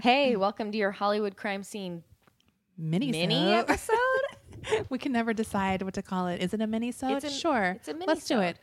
Hey, 0.00 0.34
welcome 0.34 0.72
to 0.72 0.78
your 0.78 0.92
Hollywood 0.92 1.36
crime 1.36 1.62
scene 1.62 2.04
mini 2.78 3.10
mini 3.12 3.52
episode. 3.52 3.96
we 4.88 4.96
can 4.96 5.12
never 5.12 5.34
decide 5.34 5.82
what 5.82 5.92
to 5.92 6.02
call 6.02 6.26
it. 6.28 6.40
Is 6.40 6.54
it 6.54 6.62
a 6.62 6.66
mini 6.66 6.90
so? 6.90 7.18
Sure. 7.20 7.72
it's 7.76 7.88
a 7.88 7.92
mini 7.92 8.06
Let's 8.06 8.26
do 8.26 8.40
it. 8.40 8.56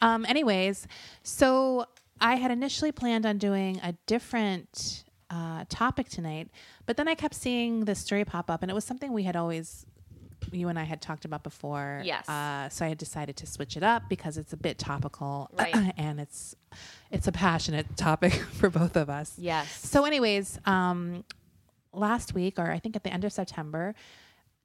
Um, 0.00 0.24
anyways, 0.24 0.86
so 1.24 1.86
I 2.20 2.36
had 2.36 2.52
initially 2.52 2.92
planned 2.92 3.26
on 3.26 3.38
doing 3.38 3.80
a 3.82 3.94
different 4.06 5.02
uh, 5.30 5.64
topic 5.68 6.10
tonight, 6.10 6.48
but 6.86 6.96
then 6.96 7.08
I 7.08 7.16
kept 7.16 7.34
seeing 7.34 7.84
this 7.84 7.98
story 7.98 8.24
pop 8.24 8.48
up, 8.48 8.62
and 8.62 8.70
it 8.70 8.74
was 8.74 8.84
something 8.84 9.12
we 9.12 9.24
had 9.24 9.34
always. 9.34 9.84
You 10.52 10.68
and 10.68 10.78
I 10.78 10.84
had 10.84 11.00
talked 11.00 11.24
about 11.24 11.42
before. 11.42 12.02
Yes. 12.04 12.28
Uh, 12.28 12.68
so 12.68 12.84
I 12.84 12.88
had 12.88 12.98
decided 12.98 13.36
to 13.38 13.46
switch 13.46 13.76
it 13.76 13.82
up 13.82 14.04
because 14.08 14.36
it's 14.38 14.52
a 14.52 14.56
bit 14.56 14.78
topical, 14.78 15.50
Right. 15.58 15.92
and 15.96 16.20
it's 16.20 16.54
it's 17.10 17.26
a 17.26 17.32
passionate 17.32 17.96
topic 17.96 18.32
for 18.52 18.70
both 18.70 18.96
of 18.96 19.08
us. 19.10 19.34
yes. 19.38 19.70
So, 19.88 20.04
anyways, 20.04 20.58
um, 20.66 21.24
last 21.92 22.34
week, 22.34 22.58
or 22.58 22.70
I 22.70 22.78
think 22.78 22.96
at 22.96 23.04
the 23.04 23.12
end 23.12 23.24
of 23.24 23.32
September, 23.32 23.94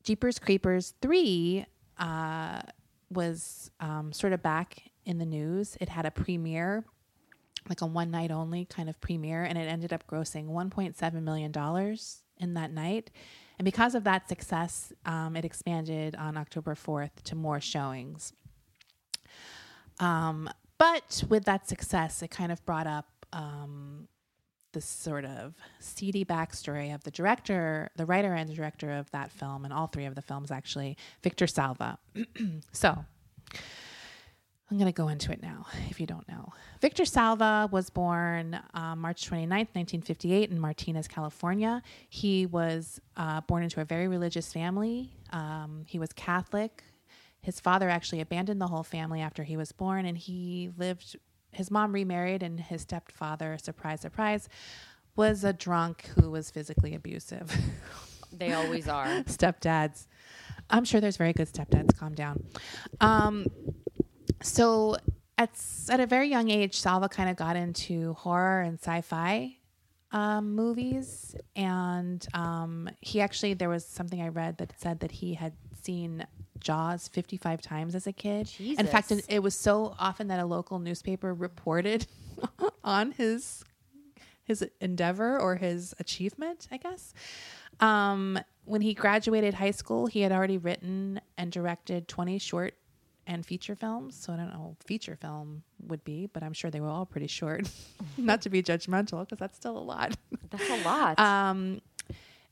Jeepers 0.04 0.40
Creepers 0.40 0.93
3 1.02 1.66
uh, 1.98 2.62
was 3.09 3.71
um, 3.79 4.12
sort 4.12 4.34
of 4.34 4.41
back 4.43 4.84
in 5.05 5.18
the 5.18 5.26
news. 5.26 5.77
It 5.79 5.90
had 5.90 6.05
a 6.05 6.12
premiere, 6.12 6.84
like 7.70 7.81
a 7.81 7.85
one 7.85 8.12
night 8.12 8.31
only 8.31 8.65
kind 8.65 8.90
of 8.90 8.99
premiere, 8.99 9.43
and 9.43 9.57
it 9.57 9.62
ended 9.70 9.93
up 9.93 10.05
grossing 10.07 10.48
$1.7 10.49 11.23
million 11.23 11.54
in 12.40 12.54
that 12.55 12.71
night. 12.71 13.09
And 13.63 13.66
because 13.66 13.95
of 13.95 14.03
that 14.03 14.27
success, 14.27 14.91
um, 15.05 15.38
it 15.38 15.45
expanded 15.45 16.17
on 16.17 16.35
October 16.35 16.76
4th 16.76 17.21
to 17.23 17.34
more 17.34 17.62
showings. 17.62 18.34
Um, 20.02 20.49
but 20.77 21.23
with 21.30 21.45
that 21.45 21.70
success, 21.70 22.21
it 22.21 22.30
kind 22.30 22.52
of 22.52 22.66
brought 22.66 22.88
up 22.88 23.26
um, 23.31 24.09
this 24.73 24.84
sort 24.84 25.23
of 25.23 25.54
seedy 25.80 26.26
backstory 26.26 26.94
of 26.94 27.05
the 27.05 27.12
director, 27.12 27.90
the 27.95 28.05
writer 28.05 28.34
and 28.34 28.49
the 28.49 28.54
director 28.54 28.91
of 28.91 29.09
that 29.12 29.31
film, 29.31 29.63
and 29.63 29.73
all 29.73 29.88
three 29.88 30.04
of 30.04 30.15
the 30.15 30.21
films 30.21 30.52
actually, 30.52 30.98
Victor 31.21 31.48
Salva. 31.48 31.98
so 32.74 33.05
I'm 34.71 34.77
going 34.77 34.91
to 34.91 34.95
go 34.95 35.09
into 35.09 35.31
it 35.31 35.41
now 35.41 35.67
if 35.89 35.99
you 35.99 36.07
don't 36.07 36.27
know. 36.27 36.51
Victor 36.81 37.05
Salva 37.05 37.69
was 37.71 37.89
born 37.89 38.59
uh, 38.73 38.95
March 38.95 39.29
29th, 39.29 39.69
1958, 39.75 40.49
in 40.51 40.59
Martinez, 40.59 41.07
California. 41.07 41.81
He 42.09 42.45
was 42.45 42.99
uh, 43.17 43.41
born 43.41 43.63
into 43.63 43.81
a 43.81 43.85
very 43.85 44.07
religious 44.07 44.51
family. 44.51 45.11
Um, 45.31 45.84
he 45.87 45.99
was 45.99 46.11
Catholic. 46.13 46.84
His 47.41 47.59
father 47.59 47.89
actually 47.89 48.21
abandoned 48.21 48.61
the 48.61 48.67
whole 48.67 48.84
family 48.84 49.21
after 49.21 49.43
he 49.43 49.57
was 49.57 49.71
born, 49.71 50.05
and 50.05 50.17
he 50.17 50.71
lived. 50.77 51.17
His 51.51 51.69
mom 51.69 51.91
remarried, 51.93 52.41
and 52.41 52.59
his 52.59 52.81
stepfather, 52.81 53.57
surprise, 53.61 54.01
surprise, 54.01 54.49
was 55.15 55.43
a 55.43 55.53
drunk 55.53 56.09
who 56.19 56.31
was 56.31 56.49
physically 56.49 56.95
abusive. 56.95 57.55
They 58.35 58.51
always 58.51 58.87
are. 58.87 59.05
stepdads. 59.25 60.07
I'm 60.69 60.85
sure 60.85 60.99
there's 60.99 61.17
very 61.17 61.34
good 61.34 61.47
stepdads. 61.47 61.95
Calm 61.95 62.15
down. 62.15 62.43
Um, 62.99 63.45
so 64.41 64.97
at 65.38 65.52
at 65.90 66.00
a 66.00 66.06
very 66.06 66.28
young 66.29 66.50
age, 66.50 66.79
Salva 66.79 67.09
kind 67.09 67.29
of 67.29 67.35
got 67.35 67.56
into 67.56 68.13
horror 68.13 68.62
and 68.62 68.80
sci-fi 68.80 69.57
um, 70.12 70.56
movies, 70.56 71.35
and 71.56 72.25
um, 72.34 72.90
he 73.02 73.19
actually 73.22 73.53
there 73.53 73.69
was 73.69 73.85
something 73.85 74.22
I 74.22 74.30
read 74.30 74.57
that 74.59 74.80
said 74.80 75.00
that 75.02 75.12
he 75.12 75.34
had 75.34 75.53
seen 75.81 76.25
Jaws 76.59 77.07
55 77.09 77.62
times 77.62 77.96
as 77.96 78.07
a 78.07 78.13
kid. 78.13 78.50
In 78.59 78.88
fact, 78.88 79.09
Jesus. 79.09 79.25
it 79.28 79.40
was 79.40 79.56
so 79.56 79.96
often 80.00 80.28
that 80.28 80.40
a 80.40 80.46
local 80.46 80.80
newspaper 80.80 81.34
reported 81.34 82.08
on 82.84 83.12
his 83.12 83.63
his 84.44 84.66
endeavor 84.81 85.40
or 85.40 85.56
his 85.56 85.96
achievement, 86.00 86.68
I 86.72 86.78
guess. 86.78 87.13
Um, 87.80 88.40
when 88.66 88.81
he 88.81 88.94
graduated 88.94 89.53
high 89.53 89.72
school, 89.72 90.06
he 90.06 90.22
had 90.22 90.31
already 90.31 90.58
written 90.58 91.22
and 91.38 91.52
directed 91.52 92.08
20 92.08 92.38
short 92.40 92.75
and 93.28 93.46
feature 93.46 93.75
films. 93.75 94.16
So 94.16 94.34
I 94.34 94.38
don't 94.38 94.50
know 94.53 94.75
what 94.75 94.84
feature 94.84 95.16
film 95.16 95.64
would 95.88 96.03
be, 96.03 96.28
but 96.31 96.44
I'm 96.44 96.53
sure 96.53 96.70
they 96.72 96.81
were 96.81 96.90
all 96.90 97.06
pretty 97.06 97.28
short. 97.28 97.70
Not 98.18 98.42
to 98.44 98.50
be 98.50 98.62
judgmental, 98.62 99.22
because 99.22 99.40
that's 99.40 99.56
still 99.56 99.78
a 99.78 99.80
lot. 99.80 100.16
That's 100.50 100.70
a 100.70 100.84
lot. 100.88 101.20
Um, 101.20 101.81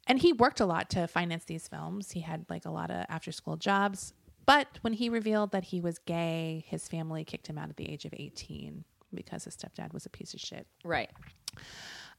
and 0.07 0.17
he 0.17 0.33
worked 0.33 0.59
a 0.59 0.65
lot 0.65 0.89
to 0.91 1.07
finance 1.07 1.43
these 1.45 1.67
films. 1.67 2.09
He 2.11 2.21
had 2.21 2.45
like 2.49 2.65
a 2.65 2.71
lot 2.71 2.89
of 2.89 3.05
after 3.09 3.31
school 3.31 3.57
jobs. 3.57 4.13
But 4.47 4.67
when 4.81 4.93
he 4.93 5.07
revealed 5.09 5.51
that 5.51 5.65
he 5.65 5.81
was 5.81 5.99
gay, 5.99 6.65
his 6.67 6.87
family 6.87 7.23
kicked 7.23 7.45
him 7.45 7.59
out 7.59 7.69
at 7.69 7.77
the 7.77 7.87
age 7.87 8.05
of 8.05 8.13
18 8.17 8.83
because 9.13 9.43
his 9.43 9.55
stepdad 9.55 9.93
was 9.93 10.07
a 10.07 10.09
piece 10.09 10.33
of 10.33 10.39
shit. 10.39 10.65
right. 10.83 11.11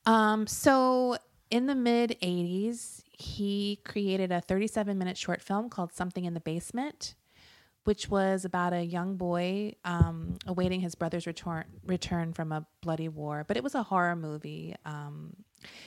Um, 0.06 0.46
so 0.46 1.16
in 1.50 1.66
the 1.66 1.74
mid 1.74 2.16
80s, 2.22 3.02
he 3.12 3.80
created 3.84 4.32
a 4.32 4.40
37 4.40 4.96
minute 4.96 5.16
short 5.16 5.42
film 5.42 5.68
called 5.68 5.92
Something 5.92 6.24
in 6.24 6.34
the 6.34 6.40
Basement, 6.40 7.14
which 7.84 8.08
was 8.08 8.44
about 8.44 8.72
a 8.72 8.82
young 8.82 9.16
boy 9.16 9.74
um, 9.84 10.36
awaiting 10.46 10.80
his 10.80 10.94
brother's 10.94 11.26
return, 11.26 11.64
return 11.84 12.32
from 12.32 12.52
a 12.52 12.66
bloody 12.80 13.08
war. 13.08 13.44
But 13.46 13.56
it 13.56 13.62
was 13.62 13.74
a 13.74 13.82
horror 13.82 14.16
movie. 14.16 14.74
Um, 14.84 15.34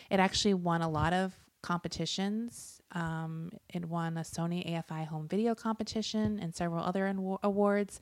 it 0.09 0.19
actually 0.19 0.55
won 0.55 0.81
a 0.81 0.89
lot 0.89 1.13
of 1.13 1.33
competitions. 1.61 2.81
Um, 2.91 3.51
it 3.73 3.85
won 3.85 4.17
a 4.17 4.21
Sony 4.21 4.69
AFI 4.71 5.07
home 5.07 5.27
video 5.27 5.55
competition 5.55 6.39
and 6.39 6.53
several 6.53 6.83
other 6.83 7.07
awa- 7.07 7.39
awards. 7.43 7.99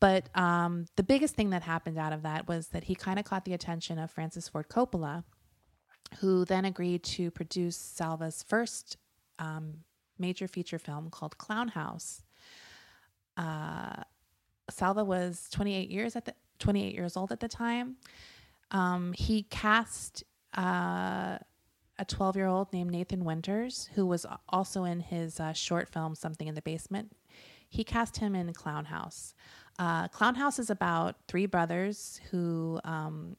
But 0.00 0.28
um, 0.36 0.86
the 0.96 1.02
biggest 1.02 1.34
thing 1.34 1.50
that 1.50 1.62
happened 1.62 1.98
out 1.98 2.12
of 2.12 2.22
that 2.22 2.46
was 2.46 2.68
that 2.68 2.84
he 2.84 2.94
kind 2.94 3.18
of 3.18 3.24
caught 3.24 3.44
the 3.44 3.54
attention 3.54 3.98
of 3.98 4.10
Francis 4.10 4.48
Ford 4.48 4.68
Coppola, 4.68 5.24
who 6.18 6.44
then 6.44 6.64
agreed 6.64 7.02
to 7.04 7.30
produce 7.30 7.76
Salva's 7.76 8.44
first 8.46 8.96
um, 9.38 9.78
major 10.18 10.46
feature 10.46 10.78
film 10.78 11.10
called 11.10 11.38
Clown 11.38 11.68
House. 11.68 12.22
Uh, 13.36 14.02
Salva 14.70 15.04
was 15.04 15.48
28 15.50 15.90
years 15.90 16.16
at 16.16 16.24
the 16.24 16.34
28 16.58 16.94
years 16.94 17.16
old 17.16 17.32
at 17.32 17.40
the 17.40 17.48
time. 17.48 17.96
Um, 18.70 19.12
he 19.12 19.42
cast 19.44 20.24
uh, 20.56 21.38
a 21.98 22.04
12 22.06 22.36
year 22.36 22.46
old 22.46 22.72
named 22.72 22.90
Nathan 22.90 23.24
Winters, 23.24 23.90
who 23.94 24.06
was 24.06 24.26
also 24.48 24.84
in 24.84 25.00
his 25.00 25.38
uh, 25.40 25.52
short 25.52 25.88
film 25.88 26.14
Something 26.14 26.48
in 26.48 26.54
the 26.54 26.62
Basement. 26.62 27.14
He 27.68 27.84
cast 27.84 28.18
him 28.18 28.34
in 28.34 28.52
Clown 28.52 28.86
House. 28.86 29.34
Uh, 29.78 30.08
Clown 30.08 30.36
House 30.36 30.58
is 30.58 30.70
about 30.70 31.16
three 31.26 31.46
brothers 31.46 32.20
who 32.30 32.80
um, 32.84 33.36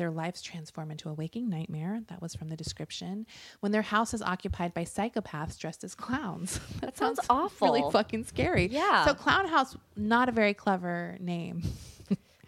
their 0.00 0.10
lives 0.10 0.40
transform 0.40 0.90
into 0.90 1.10
a 1.10 1.12
waking 1.12 1.50
nightmare. 1.50 2.00
That 2.08 2.22
was 2.22 2.34
from 2.34 2.48
the 2.48 2.56
description. 2.56 3.26
When 3.60 3.70
their 3.70 3.82
house 3.82 4.14
is 4.14 4.22
occupied 4.22 4.72
by 4.72 4.84
psychopaths 4.84 5.58
dressed 5.58 5.84
as 5.84 5.94
clowns. 5.94 6.58
That 6.80 6.96
sounds 6.96 7.20
awful. 7.28 7.68
Really 7.68 7.92
fucking 7.92 8.24
scary. 8.24 8.66
Yeah. 8.68 9.04
So 9.04 9.12
Clown 9.12 9.46
House, 9.46 9.76
not 9.94 10.30
a 10.30 10.32
very 10.32 10.54
clever 10.54 11.18
name. 11.20 11.62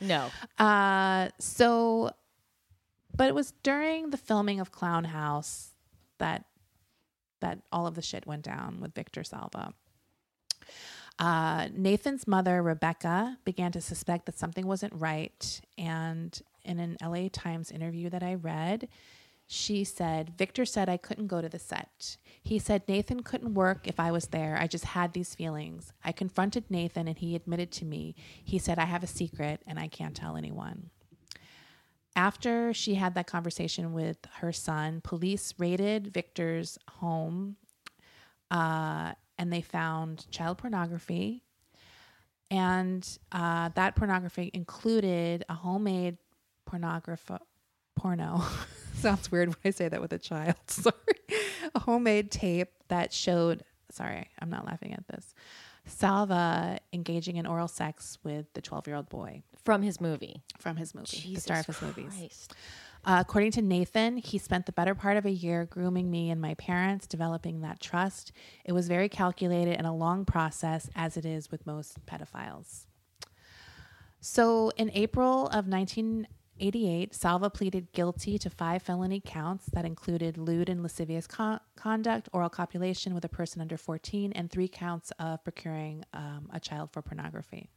No. 0.00 0.30
Uh, 0.58 1.28
so, 1.38 2.10
but 3.16 3.28
it 3.28 3.36
was 3.36 3.52
during 3.62 4.10
the 4.10 4.16
filming 4.16 4.58
of 4.58 4.72
Clown 4.72 5.04
House 5.04 5.70
that 6.18 6.46
that 7.38 7.60
all 7.70 7.86
of 7.86 7.94
the 7.94 8.02
shit 8.02 8.26
went 8.26 8.42
down 8.42 8.80
with 8.80 8.94
Victor 8.94 9.22
Salva. 9.22 9.74
Uh, 11.20 11.68
Nathan's 11.72 12.26
mother, 12.26 12.62
Rebecca, 12.62 13.38
began 13.44 13.70
to 13.72 13.80
suspect 13.80 14.26
that 14.26 14.36
something 14.36 14.66
wasn't 14.66 14.92
right. 14.94 15.60
And 15.78 16.36
in 16.64 16.78
an 16.78 16.96
LA 17.02 17.28
Times 17.32 17.70
interview 17.70 18.10
that 18.10 18.22
I 18.22 18.34
read, 18.34 18.88
she 19.46 19.84
said, 19.84 20.32
Victor 20.38 20.64
said 20.64 20.88
I 20.88 20.96
couldn't 20.96 21.26
go 21.26 21.42
to 21.42 21.48
the 21.48 21.58
set. 21.58 22.16
He 22.42 22.58
said 22.58 22.88
Nathan 22.88 23.22
couldn't 23.22 23.54
work 23.54 23.86
if 23.86 24.00
I 24.00 24.10
was 24.10 24.28
there. 24.28 24.56
I 24.58 24.66
just 24.66 24.86
had 24.86 25.12
these 25.12 25.34
feelings. 25.34 25.92
I 26.02 26.12
confronted 26.12 26.70
Nathan 26.70 27.06
and 27.06 27.18
he 27.18 27.36
admitted 27.36 27.70
to 27.72 27.84
me. 27.84 28.14
He 28.42 28.58
said, 28.58 28.78
I 28.78 28.86
have 28.86 29.02
a 29.02 29.06
secret 29.08 29.62
and 29.66 29.78
I 29.78 29.88
can't 29.88 30.16
tell 30.16 30.36
anyone. 30.36 30.90
After 32.16 32.72
she 32.72 32.94
had 32.94 33.14
that 33.14 33.26
conversation 33.26 33.92
with 33.92 34.18
her 34.36 34.52
son, 34.52 35.00
police 35.02 35.54
raided 35.58 36.12
Victor's 36.14 36.78
home 36.88 37.56
uh, 38.50 39.12
and 39.38 39.52
they 39.52 39.62
found 39.62 40.30
child 40.30 40.58
pornography. 40.58 41.42
And 42.50 43.06
uh, 43.32 43.70
that 43.74 43.96
pornography 43.96 44.50
included 44.52 45.44
a 45.48 45.54
homemade 45.54 46.18
pornography 46.72 47.34
porno. 47.96 48.42
Sounds 48.94 49.30
weird 49.30 49.48
when 49.48 49.56
I 49.66 49.70
say 49.70 49.88
that 49.90 50.00
with 50.00 50.12
a 50.14 50.18
child. 50.18 50.56
Sorry. 50.68 50.94
A 51.74 51.80
homemade 51.80 52.30
tape 52.30 52.70
that 52.88 53.12
showed, 53.12 53.62
sorry, 53.90 54.28
I'm 54.40 54.48
not 54.48 54.64
laughing 54.64 54.94
at 54.94 55.06
this. 55.06 55.34
Salva 55.84 56.78
engaging 56.92 57.36
in 57.36 57.46
oral 57.46 57.68
sex 57.68 58.16
with 58.24 58.46
the 58.54 58.62
12 58.62 58.86
year 58.86 58.96
old 58.96 59.08
boy 59.10 59.42
From 59.64 59.82
his 59.82 60.00
movie. 60.00 60.42
from 60.58 60.76
his 60.76 60.94
movie, 60.94 61.34
the 61.34 61.40
star 61.40 61.60
of 61.60 61.66
his 61.66 61.82
movies. 61.82 62.48
Uh, 63.04 63.18
according 63.20 63.50
to 63.52 63.62
Nathan, 63.62 64.16
he 64.16 64.38
spent 64.38 64.64
the 64.66 64.72
better 64.72 64.94
part 64.94 65.16
of 65.16 65.26
a 65.26 65.30
year 65.30 65.64
grooming 65.66 66.10
me 66.10 66.30
and 66.30 66.40
my 66.40 66.54
parents, 66.54 67.06
developing 67.06 67.60
that 67.62 67.80
trust. 67.80 68.32
It 68.64 68.72
was 68.72 68.86
very 68.88 69.08
calculated 69.08 69.76
and 69.76 69.86
a 69.86 69.92
long 69.92 70.24
process, 70.24 70.88
as 70.94 71.16
it 71.16 71.26
is 71.26 71.50
with 71.50 71.66
most 71.66 72.04
pedophiles. 72.06 72.86
So, 74.20 74.70
in 74.76 74.90
April 74.94 75.48
of 75.48 75.66
19 75.66 76.28
1988, 76.58 77.14
Salva 77.14 77.50
pleaded 77.50 77.92
guilty 77.92 78.38
to 78.38 78.50
five 78.50 78.82
felony 78.82 79.20
counts 79.24 79.66
that 79.72 79.84
included 79.84 80.36
lewd 80.38 80.68
and 80.68 80.82
lascivious 80.82 81.26
con- 81.26 81.60
conduct, 81.76 82.28
oral 82.32 82.48
copulation 82.48 83.14
with 83.14 83.24
a 83.24 83.28
person 83.28 83.60
under 83.60 83.76
14, 83.76 84.32
and 84.32 84.50
three 84.50 84.68
counts 84.68 85.12
of 85.18 85.42
procuring 85.44 86.04
um, 86.12 86.48
a 86.52 86.60
child 86.60 86.90
for 86.92 87.02
pornography. 87.02 87.68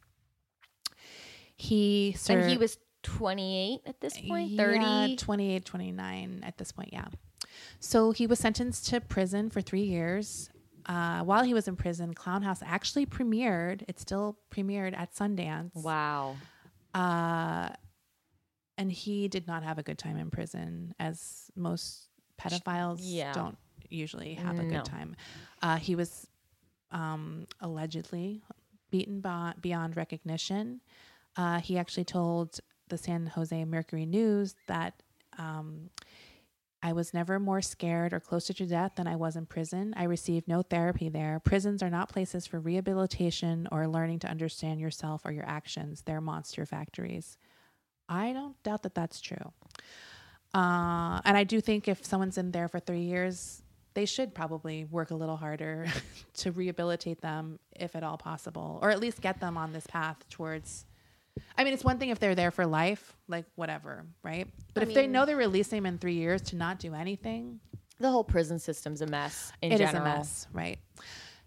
He 1.55 2.13
served, 2.17 2.43
And 2.43 2.51
he 2.51 2.57
was 2.57 2.77
28 3.03 3.81
at 3.85 4.01
this 4.01 4.19
point, 4.21 4.57
30. 4.57 4.79
yeah, 4.79 5.07
28, 5.17 5.65
29 5.65 6.43
at 6.45 6.57
this 6.57 6.71
point, 6.71 6.89
yeah. 6.91 7.05
So 7.79 8.11
he 8.11 8.27
was 8.27 8.39
sentenced 8.39 8.87
to 8.87 8.99
prison 8.99 9.49
for 9.49 9.61
three 9.61 9.83
years. 9.83 10.49
Uh, 10.85 11.21
while 11.23 11.43
he 11.43 11.53
was 11.53 11.67
in 11.67 11.75
prison, 11.75 12.13
Clown 12.13 12.43
House 12.43 12.59
actually 12.63 13.05
premiered. 13.07 13.83
It 13.87 13.99
still 13.99 14.37
premiered 14.51 14.95
at 14.95 15.15
Sundance. 15.15 15.73
Wow. 15.75 16.35
Uh, 16.93 17.69
and 18.77 18.91
he 18.91 19.27
did 19.27 19.47
not 19.47 19.63
have 19.63 19.77
a 19.77 19.83
good 19.83 19.97
time 19.97 20.17
in 20.17 20.29
prison, 20.29 20.93
as 20.99 21.49
most 21.55 22.09
pedophiles 22.39 22.99
Yeah. 23.01 23.33
don't 23.33 23.57
usually 23.89 24.33
have 24.33 24.59
a 24.59 24.63
No. 24.63 24.69
good 24.69 24.85
time. 24.85 25.15
Uh, 25.61 25.77
he 25.77 25.95
was 25.95 26.27
um, 26.91 27.47
allegedly 27.61 28.41
beaten 28.91 29.19
by, 29.21 29.53
beyond 29.59 29.95
recognition. 29.97 30.81
Uh, 31.35 31.59
he 31.59 31.77
actually 31.77 32.05
told 32.05 32.59
the 32.87 32.97
San 32.97 33.27
Jose 33.27 33.65
Mercury 33.65 34.05
News 34.05 34.55
that 34.67 35.01
um, 35.37 35.89
I 36.83 36.93
was 36.93 37.13
never 37.13 37.39
more 37.39 37.61
scared 37.61 38.13
or 38.13 38.19
closer 38.19 38.53
to 38.53 38.65
death 38.65 38.93
than 38.95 39.07
I 39.07 39.15
was 39.15 39.35
in 39.35 39.45
prison. 39.47 39.93
I 39.97 40.03
received 40.03 40.47
no 40.47 40.61
therapy 40.61 41.09
there. 41.09 41.39
Prisons 41.43 41.81
are 41.81 41.89
not 41.89 42.09
places 42.09 42.45
for 42.45 42.59
rehabilitation 42.59 43.67
or 43.71 43.87
learning 43.87 44.19
to 44.19 44.27
understand 44.29 44.79
yourself 44.79 45.25
or 45.25 45.31
your 45.31 45.47
actions. 45.47 46.03
They're 46.03 46.21
monster 46.21 46.65
factories. 46.65 47.37
I 48.07 48.33
don't 48.33 48.61
doubt 48.63 48.83
that 48.83 48.95
that's 48.95 49.19
true. 49.21 49.51
Uh, 50.53 51.19
and 51.25 51.35
I 51.35 51.43
do 51.43 51.59
think 51.59 51.87
if 51.87 52.05
someone's 52.05 52.37
in 52.37 52.51
there 52.51 52.67
for 52.67 52.79
three 52.79 53.01
years, 53.01 53.61
they 53.93 54.05
should 54.05 54.33
probably 54.33 54.85
work 54.85 55.11
a 55.11 55.15
little 55.15 55.37
harder 55.37 55.87
to 56.35 56.51
rehabilitate 56.51 57.21
them, 57.21 57.59
if 57.75 57.95
at 57.95 58.03
all 58.03 58.17
possible, 58.17 58.79
or 58.81 58.89
at 58.89 58.99
least 58.99 59.21
get 59.21 59.39
them 59.39 59.57
on 59.57 59.73
this 59.73 59.85
path 59.87 60.17
towards. 60.29 60.85
I 61.57 61.63
mean, 61.65 61.73
it's 61.73 61.83
one 61.83 61.97
thing 61.97 62.09
if 62.09 62.19
they're 62.19 62.35
there 62.35 62.51
for 62.51 62.65
life, 62.65 63.15
like 63.27 63.45
whatever, 63.55 64.05
right? 64.23 64.47
But 64.73 64.83
I 64.83 64.85
if 64.87 64.93
they 64.93 65.07
know 65.07 65.25
they're 65.25 65.35
releasing 65.35 65.77
them 65.83 65.85
in 65.93 65.97
three 65.97 66.13
years 66.13 66.41
to 66.43 66.55
not 66.55 66.79
do 66.79 66.93
anything, 66.93 67.59
The 67.99 68.09
whole 68.09 68.23
prison 68.23 68.59
system's 68.59 69.01
a 69.01 69.07
mess 69.07 69.51
in 69.61 69.71
it 69.73 69.81
is 69.81 69.91
general. 69.91 70.05
a 70.13 70.17
mess, 70.17 70.47
right? 70.53 70.77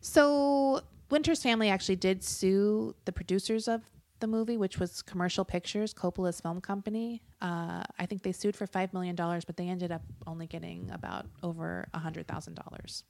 So 0.00 0.82
Winter's 1.10 1.42
family 1.42 1.70
actually 1.70 1.96
did 1.96 2.22
sue 2.22 2.94
the 3.06 3.12
producers 3.12 3.68
of 3.68 3.82
the 4.20 4.26
movie, 4.26 4.56
which 4.56 4.78
was 4.78 5.02
Commercial 5.02 5.44
Pictures, 5.44 5.94
Coppola's 5.94 6.40
film 6.40 6.60
company. 6.60 7.22
Uh, 7.40 7.82
I 7.98 8.06
think 8.06 8.22
they 8.22 8.32
sued 8.32 8.56
for 8.56 8.66
five 8.66 8.92
million 8.92 9.16
dollars, 9.16 9.44
but 9.44 9.56
they 9.56 9.68
ended 9.68 9.92
up 9.92 10.02
only 10.26 10.46
getting 10.46 10.90
about 10.92 11.26
over 11.42 11.88
a 11.94 11.98
hundred 11.98 12.26
thousand 12.26 12.54
dollars. 12.54 13.04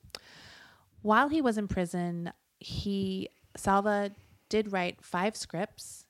While 1.02 1.28
he 1.28 1.40
was 1.40 1.58
in 1.58 1.69
prison, 1.69 2.32
he 2.58 3.28
Salva 3.56 4.10
did 4.49 4.72
write 4.72 5.02
five 5.02 5.37
scripts, 5.37 6.05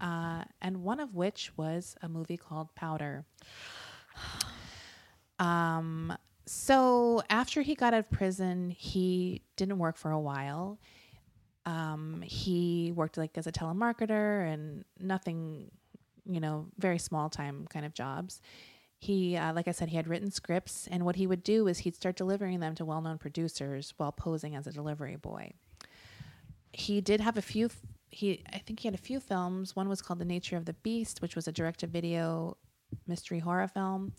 uh, 0.00 0.44
and 0.60 0.82
one 0.82 1.00
of 1.00 1.14
which 1.14 1.52
was 1.56 1.96
a 2.02 2.08
movie 2.08 2.36
called 2.36 2.74
Powder. 2.74 3.24
Um, 5.40 6.16
so 6.46 7.22
after 7.28 7.62
he 7.62 7.74
got 7.74 7.92
out 7.92 7.98
of 7.98 8.10
prison, 8.10 8.70
he 8.70 9.42
didn't 9.56 9.78
work 9.78 9.96
for 9.96 10.12
a 10.12 10.20
while. 10.20 10.78
Um, 11.66 12.22
he 12.22 12.92
worked 12.94 13.16
like 13.16 13.38
as 13.38 13.46
a 13.46 13.52
telemarketer 13.52 14.52
and 14.52 14.84
nothing, 15.00 15.70
you 16.26 16.40
know, 16.40 16.66
very 16.78 16.98
small 16.98 17.30
time 17.30 17.66
kind 17.70 17.86
of 17.86 17.94
jobs. 17.94 18.40
He, 18.98 19.36
uh, 19.36 19.52
like 19.52 19.68
I 19.68 19.72
said, 19.72 19.88
he 19.90 19.96
had 19.96 20.08
written 20.08 20.30
scripts, 20.30 20.88
and 20.90 21.04
what 21.04 21.16
he 21.16 21.26
would 21.26 21.42
do 21.42 21.68
is 21.68 21.78
he'd 21.78 21.94
start 21.94 22.16
delivering 22.16 22.60
them 22.60 22.74
to 22.76 22.84
well-known 22.84 23.18
producers 23.18 23.92
while 23.98 24.12
posing 24.12 24.56
as 24.56 24.66
a 24.66 24.72
delivery 24.72 25.16
boy. 25.16 25.52
He 26.72 27.00
did 27.02 27.20
have 27.20 27.36
a 27.36 27.42
few. 27.42 27.68
He, 28.08 28.42
I 28.52 28.58
think 28.58 28.80
he 28.80 28.88
had 28.88 28.94
a 28.94 28.98
few 28.98 29.20
films. 29.20 29.76
One 29.76 29.88
was 29.88 30.00
called 30.00 30.20
The 30.20 30.24
Nature 30.24 30.56
of 30.56 30.64
the 30.64 30.72
Beast, 30.72 31.20
which 31.20 31.36
was 31.36 31.46
a 31.46 31.52
direct-to-video 31.52 32.56
mystery 33.06 33.40
horror 33.40 33.68
film. 33.68 34.12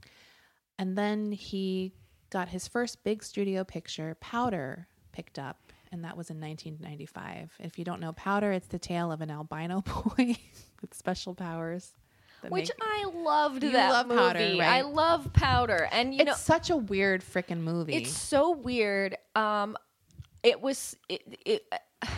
And 0.77 0.97
then 0.97 1.31
he 1.31 1.93
got 2.29 2.49
his 2.49 2.67
first 2.67 3.03
big 3.03 3.23
studio 3.23 3.63
picture, 3.63 4.15
Powder, 4.19 4.87
picked 5.11 5.39
up, 5.39 5.71
and 5.91 6.03
that 6.03 6.17
was 6.17 6.29
in 6.29 6.39
1995. 6.39 7.53
If 7.59 7.77
you 7.79 7.85
don't 7.85 7.99
know 7.99 8.13
Powder, 8.13 8.51
it's 8.51 8.67
the 8.67 8.79
tale 8.79 9.11
of 9.11 9.21
an 9.21 9.31
albino 9.31 9.81
boy 9.81 10.37
with 10.81 10.93
special 10.93 11.33
powers. 11.35 11.93
Which 12.49 12.69
make- 12.69 12.71
I 12.81 13.05
loved 13.13 13.63
You 13.63 13.71
that 13.71 13.91
love 13.91 14.07
movie. 14.07 14.19
Powder, 14.19 14.57
I 14.61 14.81
love 14.81 15.33
Powder. 15.33 15.87
And 15.91 16.13
you 16.13 16.21
it's 16.21 16.27
know 16.27 16.33
such 16.35 16.69
a 16.69 16.77
weird 16.77 17.23
freaking 17.23 17.61
movie. 17.61 17.95
It's 17.95 18.11
so 18.15 18.51
weird. 18.51 19.17
Um, 19.35 19.77
it 20.43 20.61
was 20.61 20.95
it. 21.09 21.39
it 21.45 21.63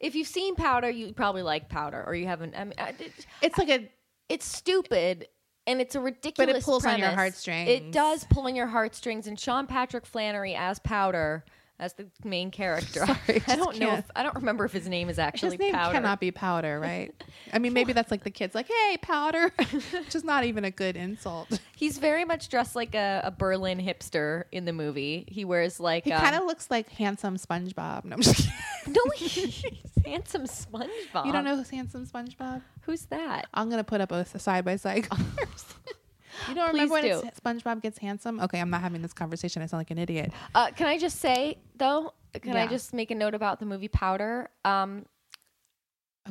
if 0.00 0.14
you've 0.14 0.26
seen 0.28 0.56
Powder, 0.56 0.90
you 0.90 1.12
probably 1.12 1.42
like 1.42 1.68
Powder, 1.68 2.02
or 2.04 2.14
you 2.14 2.26
haven't. 2.26 2.54
I 2.56 2.64
mean, 2.64 2.74
I- 2.78 2.94
it, 2.98 3.12
it's 3.42 3.58
like 3.58 3.68
a 3.68 3.88
it's 4.28 4.44
stupid 4.46 5.28
and 5.66 5.80
it's 5.80 5.94
a 5.94 6.00
ridiculous. 6.00 6.52
But 6.52 6.56
it 6.56 6.64
pulls 6.64 6.84
on 6.84 6.98
your 6.98 7.10
heartstrings. 7.10 7.68
It 7.68 7.92
does 7.92 8.24
pull 8.24 8.44
on 8.44 8.56
your 8.56 8.66
heartstrings. 8.66 9.26
And 9.26 9.38
Sean 9.38 9.66
Patrick 9.66 10.06
Flanery 10.06 10.54
as 10.54 10.78
Powder, 10.78 11.44
as 11.78 11.94
the 11.94 12.06
main 12.24 12.50
character. 12.50 13.06
Sorry, 13.06 13.42
I 13.48 13.56
don't 13.56 13.78
know. 13.78 13.86
can't. 13.86 13.98
If, 14.04 14.10
I 14.14 14.22
don't 14.22 14.34
remember 14.34 14.64
if 14.64 14.72
his 14.72 14.88
name 14.88 15.08
is 15.08 15.18
actually 15.18 15.52
his 15.52 15.60
name 15.60 15.74
Powder. 15.74 15.94
cannot 15.94 16.20
be 16.20 16.30
Powder, 16.30 16.78
right? 16.80 17.12
I 17.52 17.58
mean, 17.58 17.72
maybe 17.72 17.92
that's 17.92 18.10
like 18.10 18.24
the 18.24 18.30
kids, 18.30 18.54
like, 18.54 18.68
"Hey, 18.68 18.96
Powder," 19.00 19.50
which 19.92 20.14
is 20.14 20.24
not 20.24 20.44
even 20.44 20.64
a 20.64 20.70
good 20.70 20.96
insult. 20.96 21.48
He's 21.76 21.98
very 21.98 22.24
much 22.24 22.48
dressed 22.48 22.76
like 22.76 22.94
a, 22.94 23.22
a 23.24 23.30
Berlin 23.30 23.78
hipster 23.78 24.44
in 24.52 24.64
the 24.64 24.72
movie. 24.72 25.24
He 25.28 25.44
wears 25.44 25.80
like 25.80 26.04
He 26.04 26.12
um, 26.12 26.20
kind 26.20 26.36
of 26.36 26.44
looks 26.44 26.70
like 26.70 26.88
handsome 26.90 27.36
SpongeBob. 27.36 28.04
No, 28.04 28.14
I'm 28.14 28.22
just 28.22 28.36
kidding. 28.36 28.92
no, 28.94 29.10
he's 29.16 29.64
handsome 30.04 30.44
SpongeBob. 30.44 31.26
You 31.26 31.32
don't 31.32 31.44
know 31.44 31.56
who's 31.56 31.70
handsome 31.70 32.06
SpongeBob? 32.06 32.62
who's 32.82 33.06
that? 33.06 33.46
I'm 33.54 33.70
gonna 33.70 33.84
put 33.84 34.00
up 34.00 34.12
a 34.12 34.24
side 34.38 34.64
by 34.64 34.76
side. 34.76 35.08
You 36.48 36.54
don't 36.54 36.70
Please 36.70 36.90
remember 36.90 36.92
when 36.94 37.04
it's- 37.04 37.40
SpongeBob 37.40 37.82
gets 37.82 37.98
handsome? 37.98 38.40
Okay, 38.40 38.60
I'm 38.60 38.70
not 38.70 38.80
having 38.80 39.02
this 39.02 39.12
conversation. 39.12 39.62
I 39.62 39.66
sound 39.66 39.80
like 39.80 39.90
an 39.90 39.98
idiot. 39.98 40.32
Uh, 40.54 40.70
can 40.70 40.86
I 40.86 40.98
just 40.98 41.20
say 41.20 41.58
though? 41.76 42.12
Can 42.40 42.56
I 42.56 42.66
just 42.66 42.92
make 42.92 43.10
a 43.10 43.14
note 43.14 43.34
about 43.34 43.60
the 43.60 43.66
movie 43.66 43.88
Powder? 43.88 44.50
Um, 44.64 45.06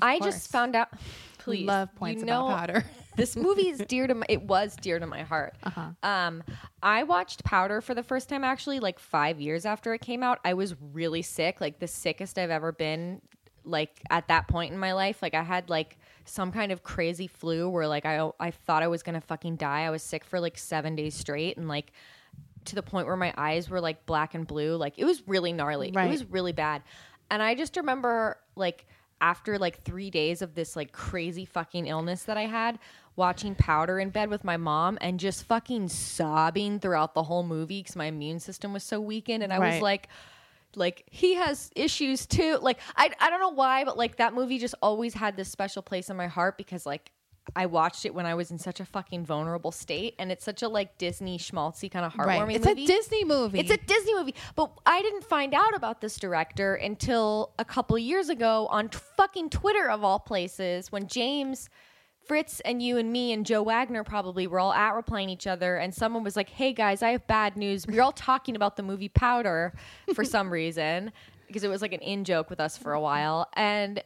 I 0.02 0.20
just 0.20 0.52
found 0.52 0.76
out. 0.76 0.90
Please, 1.38 1.66
love 1.66 1.94
points 1.96 2.20
you 2.22 2.24
about 2.24 2.58
powder. 2.58 2.86
this 3.18 3.36
movie 3.36 3.68
is 3.68 3.80
dear 3.80 4.08
to 4.08 4.16
my. 4.16 4.26
It 4.30 4.44
was 4.44 4.78
dear 4.78 4.98
to 4.98 5.06
my 5.06 5.24
heart. 5.24 5.56
Uh-huh. 5.64 5.90
Um, 6.02 6.42
I 6.82 7.04
watched 7.04 7.44
Powder 7.44 7.82
for 7.82 7.94
the 7.94 8.04
first 8.04 8.30
time 8.30 8.46
actually 8.46 8.80
like 8.80 8.98
five 8.98 9.42
years 9.42 9.66
after 9.66 9.94
it 9.94 10.00
came 10.00 10.24
out. 10.24 10.40
I 10.46 10.54
was 10.54 10.74
really 10.94 11.22
sick, 11.22 11.60
like 11.60 11.80
the 11.80 11.88
sickest 11.88 12.38
I've 12.38 12.50
ever 12.50 12.72
been. 12.72 13.22
Like 13.66 14.02
at 14.10 14.30
that 14.30 14.48
point 14.48 14.72
in 14.74 14.80
my 14.80 14.94
life, 14.94 15.22
like 15.22 15.34
I 15.34 15.44
had 15.44 15.70
like 15.70 15.98
some 16.26 16.52
kind 16.52 16.72
of 16.72 16.84
crazy 16.84 17.28
flu 17.28 17.70
where 17.70 17.88
like 17.88 18.06
I 18.06 18.30
I 18.40 18.52
thought 18.52 18.84
I 18.84 18.88
was 18.88 19.04
gonna 19.04 19.22
fucking 19.22 19.58
die. 19.58 19.82
I 19.82 19.90
was 19.90 20.04
sick 20.04 20.24
for 20.24 20.40
like 20.40 20.58
seven 20.58 20.96
days 20.96 21.16
straight, 21.16 21.58
and 21.58 21.68
like 21.68 21.92
to 22.66 22.76
the 22.76 22.84
point 22.84 23.08
where 23.08 23.18
my 23.18 23.34
eyes 23.38 23.70
were 23.70 23.82
like 23.82 24.06
black 24.06 24.34
and 24.34 24.48
blue. 24.48 24.76
Like 24.76 24.98
it 24.98 25.06
was 25.06 25.28
really 25.28 25.54
gnarly. 25.54 25.92
Right. 25.94 26.08
It 26.08 26.12
was 26.12 26.26
really 26.26 26.54
bad. 26.54 26.84
And 27.30 27.42
I 27.42 27.56
just 27.56 27.76
remember 27.78 28.38
like 28.56 28.86
after 29.22 29.58
like 29.58 29.82
three 29.84 30.10
days 30.10 30.42
of 30.42 30.56
this 30.56 30.76
like 30.76 30.92
crazy 30.92 31.46
fucking 31.46 31.88
illness 31.88 32.24
that 32.24 32.38
I 32.38 32.46
had, 32.46 32.80
watching 33.16 33.56
Powder 33.56 34.00
in 34.00 34.10
bed 34.10 34.30
with 34.30 34.44
my 34.44 34.58
mom 34.58 34.98
and 35.02 35.20
just 35.20 35.46
fucking 35.46 35.88
sobbing 35.90 36.80
throughout 36.80 37.14
the 37.14 37.24
whole 37.24 37.44
movie 37.44 37.80
because 37.80 37.96
my 37.96 38.06
immune 38.06 38.40
system 38.40 38.74
was 38.74 38.84
so 38.84 39.00
weakened. 39.00 39.44
And 39.44 39.54
I 39.54 39.60
was 39.60 39.82
like, 39.82 40.10
like 40.76 41.04
he 41.10 41.36
has 41.36 41.70
issues 41.76 42.26
too. 42.26 42.58
Like 42.62 42.80
I 42.96 43.10
I 43.20 43.30
don't 43.30 43.40
know 43.40 43.50
why, 43.50 43.84
but 43.86 43.98
like 43.98 44.18
that 44.18 44.34
movie 44.34 44.60
just 44.60 44.76
always 44.82 45.14
had 45.14 45.36
this 45.38 45.50
special 45.50 45.82
place 45.82 46.10
in 46.10 46.18
my 46.18 46.28
heart 46.28 46.58
because 46.58 46.86
like 46.86 47.12
I 47.58 47.66
watched 47.66 48.06
it 48.06 48.16
when 48.16 48.26
I 48.26 48.36
was 48.36 48.52
in 48.52 48.58
such 48.58 48.80
a 48.80 48.86
fucking 48.86 49.26
vulnerable 49.26 49.74
state, 49.74 50.16
and 50.18 50.32
it's 50.32 50.46
such 50.46 50.62
a 50.64 50.70
like 50.70 50.98
Disney 50.98 51.38
schmaltzy 51.38 51.92
kind 51.92 52.06
of 52.06 52.14
heartwarming 52.14 52.48
Right. 52.48 52.56
It's 52.56 52.66
movie. 52.66 52.86
a 52.86 52.88
Disney 52.88 53.24
movie. 53.26 53.60
It's 53.60 53.70
a 53.72 53.76
Disney 53.78 54.14
movie, 54.16 54.36
but 54.56 54.72
I 54.86 55.02
didn't 55.02 55.26
find 55.26 55.54
out 55.54 55.76
about 55.76 56.00
this 56.00 56.18
director 56.18 56.76
until 56.76 57.54
a 57.60 57.66
couple 57.66 57.98
years 57.98 58.30
ago 58.30 58.68
on 58.72 58.88
t- 58.88 58.98
fucking 59.18 59.50
Twitter 59.50 59.90
of 59.90 60.06
all 60.06 60.20
places 60.20 60.90
when 60.90 61.08
James 61.08 61.70
Fritz 62.26 62.60
and 62.62 62.82
you 62.82 62.98
and 62.98 63.12
me 63.12 63.32
and 63.34 63.46
Joe 63.46 63.64
Wagner 63.64 64.04
probably 64.04 64.48
were 64.48 64.60
all 64.60 64.74
at 64.74 64.96
replying 64.96 65.30
each 65.30 65.48
other, 65.48 65.78
and 65.78 65.94
someone 65.94 66.24
was 66.24 66.36
like, 66.36 66.50
"Hey 66.50 66.74
guys, 66.74 67.02
I 67.04 67.10
have 67.12 67.26
bad 67.28 67.58
news." 67.58 67.86
We're 67.88 68.02
all 68.02 68.12
talking 68.12 68.56
about 68.56 68.78
the 68.78 68.84
movie 68.84 69.10
Powder 69.10 69.74
for 70.14 70.24
some 70.24 70.50
reason 70.54 71.12
because 71.48 71.64
it 71.64 71.70
was 71.70 71.82
like 71.82 71.94
an 71.94 72.00
in 72.02 72.24
joke 72.24 72.50
with 72.50 72.60
us 72.60 72.78
for 72.78 72.94
a 72.94 73.00
while, 73.02 73.50
and 73.54 74.02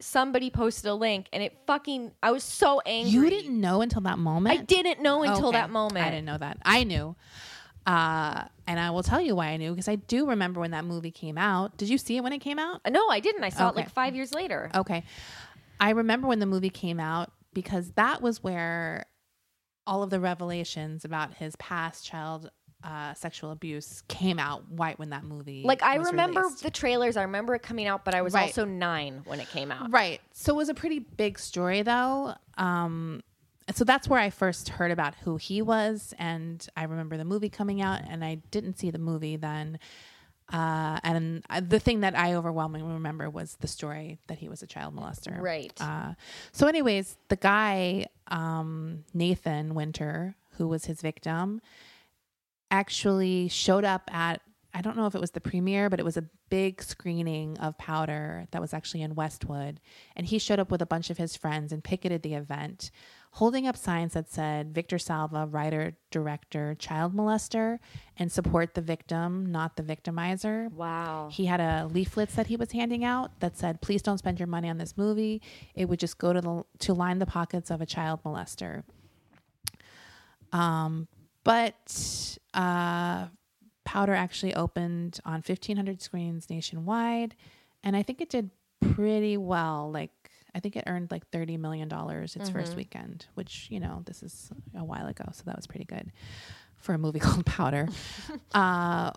somebody 0.00 0.50
posted 0.50 0.86
a 0.90 0.94
link, 0.94 1.26
and 1.32 1.42
it 1.42 1.56
fucking 1.66 2.12
I 2.22 2.30
was 2.32 2.44
so 2.44 2.80
angry. 2.84 3.10
you 3.12 3.30
didn't 3.30 3.58
know 3.60 3.80
until 3.80 4.02
that 4.02 4.18
moment. 4.18 4.60
I 4.60 4.62
didn't 4.62 5.00
know 5.00 5.22
until 5.22 5.48
Okay. 5.48 5.58
that 5.58 5.70
moment. 5.70 6.04
I 6.06 6.10
didn't 6.10 6.26
know 6.26 6.38
that. 6.38 6.58
I 6.64 6.84
knew. 6.84 7.16
Uh, 7.86 8.44
and 8.66 8.80
I 8.80 8.90
will 8.90 9.02
tell 9.02 9.20
you 9.20 9.36
why 9.36 9.48
I 9.48 9.56
knew 9.58 9.70
because 9.70 9.88
I 9.88 9.96
do 9.96 10.26
remember 10.26 10.58
when 10.60 10.70
that 10.70 10.84
movie 10.86 11.10
came 11.10 11.36
out. 11.36 11.76
Did 11.76 11.90
you 11.90 11.98
see 11.98 12.16
it 12.16 12.22
when 12.22 12.32
it 12.32 12.38
came 12.38 12.58
out? 12.58 12.80
No, 12.90 13.08
I 13.10 13.20
didn't. 13.20 13.44
I 13.44 13.50
saw 13.50 13.68
it 13.68 13.76
like 13.76 13.90
five 13.90 14.14
years 14.14 14.32
later. 14.32 14.70
Okay. 14.74 15.04
I 15.78 15.90
remember 15.90 16.26
when 16.26 16.38
the 16.38 16.46
movie 16.46 16.70
came 16.70 16.98
out 16.98 17.30
because 17.54 17.92
that 17.92 18.20
was 18.20 18.42
where 18.42 19.06
all 19.86 20.02
of 20.02 20.10
the 20.10 20.20
revelations 20.20 21.04
about 21.04 21.34
his 21.34 21.56
past 21.56 22.04
child 22.04 22.50
uh, 22.82 23.14
sexual 23.14 23.50
abuse 23.50 24.02
came 24.08 24.38
out 24.38 24.62
right 24.70 24.98
when 24.98 25.08
that 25.10 25.24
movie. 25.24 25.62
Like 25.64 25.82
I 25.82 25.96
remember 25.96 26.40
released. 26.42 26.62
the 26.62 26.70
trailers. 26.70 27.16
I 27.16 27.22
remember 27.22 27.54
it 27.54 27.62
coming 27.62 27.86
out, 27.86 28.04
but 28.04 28.14
I 28.14 28.20
was 28.20 28.34
Right. 28.34 28.42
also 28.48 28.66
nine 28.66 29.22
when 29.24 29.40
it 29.40 29.48
came 29.48 29.72
out. 29.72 29.90
Right. 29.90 30.20
So 30.34 30.52
it 30.52 30.56
was 30.56 30.68
a 30.68 30.74
pretty 30.74 30.98
big 30.98 31.38
story, 31.38 31.80
though. 31.80 32.34
Um, 32.58 33.22
so 33.74 33.84
that's 33.84 34.06
where 34.06 34.20
I 34.20 34.28
first 34.28 34.68
heard 34.68 34.90
about 34.90 35.14
who 35.14 35.38
he 35.38 35.62
was, 35.62 36.12
and 36.18 36.66
I 36.76 36.84
remember 36.84 37.16
the 37.16 37.24
movie 37.24 37.48
coming 37.48 37.80
out, 37.80 38.02
and 38.06 38.22
I 38.22 38.34
didn't 38.50 38.78
see 38.78 38.90
the 38.90 38.98
movie 38.98 39.36
then. 39.36 39.78
Uh, 40.52 41.00
and 41.02 41.42
the 41.62 41.80
thing 41.80 42.00
that 42.00 42.16
I 42.16 42.34
overwhelmingly 42.34 42.92
remember 42.92 43.30
was 43.30 43.56
the 43.60 43.68
story 43.68 44.18
that 44.26 44.38
he 44.38 44.48
was 44.48 44.62
a 44.62 44.66
child 44.66 44.94
molester. 44.94 45.40
Right. 45.40 45.72
Uh, 45.80 46.14
so, 46.52 46.66
anyways, 46.66 47.16
the 47.28 47.36
guy 47.36 48.06
um, 48.28 49.04
Nathan 49.14 49.74
Winter, 49.74 50.36
who 50.58 50.68
was 50.68 50.84
his 50.84 51.00
victim, 51.00 51.60
actually 52.70 53.48
showed 53.48 53.84
up 53.84 54.10
at 54.14 54.40
I 54.76 54.80
don't 54.80 54.96
know 54.96 55.06
if 55.06 55.14
it 55.14 55.20
was 55.20 55.30
the 55.30 55.40
premiere, 55.40 55.88
but 55.88 56.00
it 56.00 56.04
was 56.04 56.16
a 56.16 56.28
big 56.50 56.82
screening 56.82 57.56
of 57.58 57.78
Powder 57.78 58.48
that 58.50 58.60
was 58.60 58.74
actually 58.74 59.02
in 59.02 59.14
Westwood. 59.14 59.78
And 60.16 60.26
he 60.26 60.40
showed 60.40 60.58
up 60.58 60.72
with 60.72 60.82
a 60.82 60.86
bunch 60.86 61.10
of 61.10 61.18
his 61.18 61.36
friends 61.36 61.72
and 61.72 61.82
picketed 61.84 62.22
the 62.22 62.34
event, 62.34 62.90
holding 63.34 63.66
up 63.66 63.76
signs 63.76 64.12
that 64.12 64.30
said 64.30 64.72
Victor 64.72 64.96
Salva, 64.96 65.46
writer, 65.46 65.96
director, 66.12 66.76
child 66.78 67.12
molester, 67.12 67.80
and 68.16 68.30
support 68.30 68.74
the 68.74 68.80
victim, 68.80 69.44
not 69.44 69.76
the 69.76 69.82
victimizer. 69.82 70.70
Wow. 70.70 71.28
He 71.32 71.46
had 71.46 71.60
a 71.60 71.88
leaflets 71.92 72.36
that 72.36 72.46
he 72.46 72.56
was 72.56 72.70
handing 72.70 73.04
out 73.04 73.40
that 73.40 73.56
said, 73.56 73.80
"Please 73.80 74.02
don't 74.02 74.18
spend 74.18 74.38
your 74.38 74.46
money 74.46 74.70
on 74.70 74.78
this 74.78 74.96
movie. 74.96 75.42
It 75.74 75.86
would 75.88 75.98
just 75.98 76.18
go 76.18 76.32
to 76.32 76.40
the 76.40 76.64
to 76.78 76.94
line 76.94 77.18
the 77.18 77.26
pockets 77.26 77.72
of 77.72 77.80
a 77.80 77.86
child 77.86 78.22
molester." 78.24 78.84
Um, 80.52 81.08
but 81.42 82.38
uh, 82.54 83.26
Powder 83.84 84.14
actually 84.14 84.54
opened 84.54 85.18
on 85.24 85.42
1,500 85.42 86.00
screens 86.00 86.48
nationwide, 86.48 87.34
and 87.82 87.96
I 87.96 88.04
think 88.04 88.20
it 88.20 88.30
did 88.30 88.50
pretty 88.80 89.36
well. 89.36 89.90
Like 89.90 90.23
I 90.54 90.60
think 90.60 90.76
it 90.76 90.84
earned 90.86 91.10
like 91.10 91.26
30 91.30 91.56
million 91.56 91.88
dollars 91.88 92.36
its 92.36 92.48
first 92.48 92.76
weekend, 92.76 93.26
which 93.34 93.66
you 93.70 93.80
know 93.80 94.02
this 94.06 94.22
is 94.22 94.50
a 94.76 94.84
while 94.84 95.06
ago, 95.06 95.24
so 95.32 95.42
that 95.46 95.56
was 95.56 95.66
pretty 95.66 95.84
good 95.84 96.12
for 96.78 96.94
a 96.94 96.98
movie 96.98 97.18
called 97.26 97.44
Powder. 97.46 97.88
uh, 98.54 99.10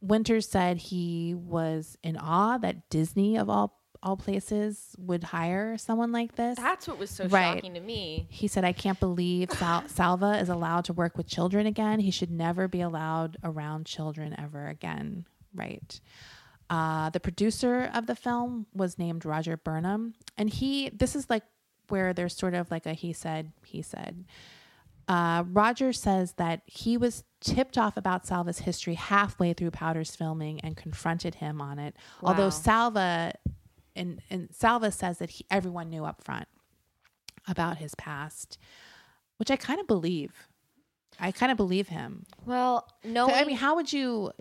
Winters 0.00 0.48
said 0.48 0.76
he 0.76 1.34
was 1.34 1.96
in 2.02 2.16
awe 2.16 2.58
that 2.58 2.88
Disney, 2.90 3.36
of 3.38 3.48
all 3.48 3.80
all 4.02 4.16
places, 4.16 4.94
would 4.98 5.24
hire 5.24 5.76
someone 5.78 6.12
like 6.12 6.36
this. 6.36 6.56
That's 6.58 6.86
what 6.86 6.98
was 6.98 7.10
so 7.10 7.26
Right. 7.26 7.54
shocking 7.56 7.74
to 7.74 7.80
me. 7.80 8.26
He 8.30 8.46
said, 8.46 8.62
I 8.64 8.72
can't 8.72 9.00
believe 9.00 9.50
Sal- 9.52 9.84
Salva 9.88 10.38
is 10.38 10.48
allowed 10.50 10.84
to 10.84 10.92
work 10.92 11.16
with 11.16 11.26
children 11.26 11.66
again. 11.66 11.98
He 12.00 12.10
should 12.10 12.30
never 12.30 12.68
be 12.68 12.82
allowed 12.82 13.38
around 13.42 13.86
children 13.86 14.34
ever 14.38 14.68
again. 14.68 15.24
Right. 15.54 15.98
Uh, 16.68 17.10
the 17.10 17.20
producer 17.20 17.90
of 17.94 18.06
the 18.06 18.16
film 18.16 18.66
was 18.74 18.98
named 18.98 19.24
Roger 19.24 19.56
Birnbaum. 19.56 20.14
And 20.36 20.50
he, 20.50 20.88
this 20.90 21.14
is 21.14 21.30
like 21.30 21.44
where 21.88 22.12
there's 22.12 22.36
sort 22.36 22.54
of 22.54 22.70
like 22.70 22.86
a 22.86 22.92
he 22.92 23.12
said, 23.12 23.52
he 23.64 23.82
said. 23.82 24.24
Uh, 25.08 25.44
Roger 25.46 25.92
says 25.92 26.32
that 26.32 26.62
he 26.66 26.96
was 26.96 27.22
tipped 27.40 27.78
off 27.78 27.96
about 27.96 28.26
Salva's 28.26 28.58
history 28.60 28.94
halfway 28.94 29.52
through 29.52 29.70
Powder's 29.70 30.16
filming 30.16 30.58
and 30.60 30.76
confronted 30.76 31.36
him 31.36 31.60
on 31.60 31.78
it. 31.78 31.94
Although 32.22 32.50
Salva, 32.50 33.32
and, 33.94 34.20
and 34.30 34.48
Salva 34.52 34.90
says 34.90 35.18
that 35.18 35.30
he, 35.30 35.46
everyone 35.48 35.90
knew 35.90 36.04
up 36.04 36.24
front 36.24 36.48
about 37.46 37.78
his 37.78 37.94
past, 37.94 38.58
which 39.36 39.50
I 39.50 39.56
kind 39.56 39.78
of 39.78 39.86
believe. 39.86 40.48
I 41.20 41.30
kind 41.30 41.52
of 41.52 41.56
believe 41.56 41.88
him. 41.88 42.26
Well, 42.44 42.88
no. 43.04 43.28
So, 43.28 43.34
I 43.34 43.44
mean, 43.44 43.56
how 43.56 43.76
would 43.76 43.92
you? 43.92 44.32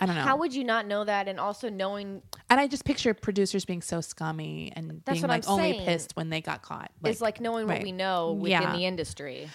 I 0.00 0.06
don't 0.06 0.14
know. 0.14 0.22
how 0.22 0.36
would 0.38 0.54
you 0.54 0.64
not 0.64 0.86
know 0.86 1.04
that? 1.04 1.28
And 1.28 1.38
also 1.38 1.68
knowing 1.68 2.22
and 2.48 2.58
I 2.60 2.66
just 2.66 2.84
picture 2.84 3.12
producers 3.14 3.64
being 3.64 3.82
so 3.82 4.00
scummy 4.00 4.72
and 4.74 5.02
That's 5.04 5.16
being 5.16 5.22
what 5.22 5.30
like 5.30 5.44
I'm 5.46 5.52
only 5.52 5.72
saying. 5.72 5.84
pissed 5.84 6.16
when 6.16 6.30
they 6.30 6.40
got 6.40 6.62
caught. 6.62 6.90
is 7.04 7.20
like 7.20 7.40
knowing 7.40 7.66
right. 7.66 7.78
what 7.78 7.84
we 7.84 7.92
know 7.92 8.32
within 8.32 8.62
Yeah. 8.62 8.72
the 8.76 8.84
industry. 8.86 9.48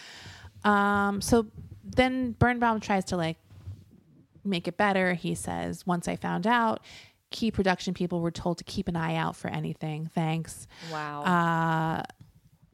Um, 0.63 1.21
so 1.21 1.47
then 1.83 2.31
Birnbaum 2.33 2.79
tries 2.79 3.05
to 3.05 3.17
like 3.17 3.37
make 4.43 4.67
it 4.67 4.77
better. 4.77 5.13
He 5.13 5.35
says, 5.35 5.85
once 5.85 6.07
I 6.07 6.15
found 6.15 6.45
out, 6.47 6.81
key 7.31 7.51
production 7.51 7.93
people 7.93 8.21
were 8.21 8.31
told 8.31 8.57
to 8.59 8.63
keep 8.63 8.87
an 8.87 8.95
eye 8.95 9.15
out 9.15 9.35
for 9.35 9.49
anything. 9.49 10.09
Thanks. 10.13 10.67
Wow. 10.91 11.23
Uh, 11.23 12.03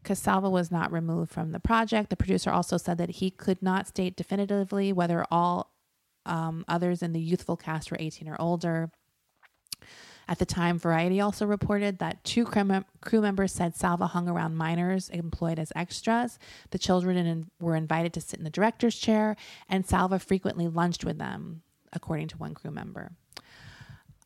Casalva 0.03 0.49
was 0.51 0.71
not 0.71 0.91
removed 0.91 1.31
from 1.31 1.51
the 1.51 1.59
project. 1.59 2.09
The 2.09 2.15
producer 2.17 2.49
also 2.51 2.77
said 2.77 2.97
that 2.97 3.09
he 3.09 3.29
could 3.31 3.61
not 3.61 3.87
state 3.87 4.15
definitively 4.15 4.91
whether 4.91 5.25
all 5.31 5.70
um, 6.25 6.65
others 6.67 7.01
in 7.01 7.13
the 7.13 7.19
youthful 7.19 7.57
cast 7.57 7.91
were 7.91 7.97
18 7.99 8.27
or 8.27 8.39
older. 8.39 8.91
At 10.27 10.39
the 10.39 10.45
time, 10.45 10.79
Variety 10.79 11.19
also 11.19 11.45
reported 11.45 11.99
that 11.99 12.23
two 12.23 12.45
crew, 12.45 13.21
members 13.21 13.51
said 13.51 13.75
Salva 13.75 14.07
hung 14.07 14.29
around 14.29 14.55
minors 14.55 15.09
employed 15.09 15.59
as 15.59 15.73
extras. 15.75 16.39
The 16.69 16.79
children 16.79 17.49
were 17.59 17.75
invited 17.75 18.13
to 18.13 18.21
sit 18.21 18.37
in 18.37 18.45
the 18.45 18.49
director's 18.49 18.95
chair, 18.95 19.35
and 19.67 19.85
Salva 19.85 20.19
frequently 20.19 20.67
lunched 20.67 21.03
with 21.03 21.17
them, 21.17 21.63
according 21.91 22.29
to 22.29 22.37
one 22.37 22.53
crew 22.53 22.71
member. 22.71 23.11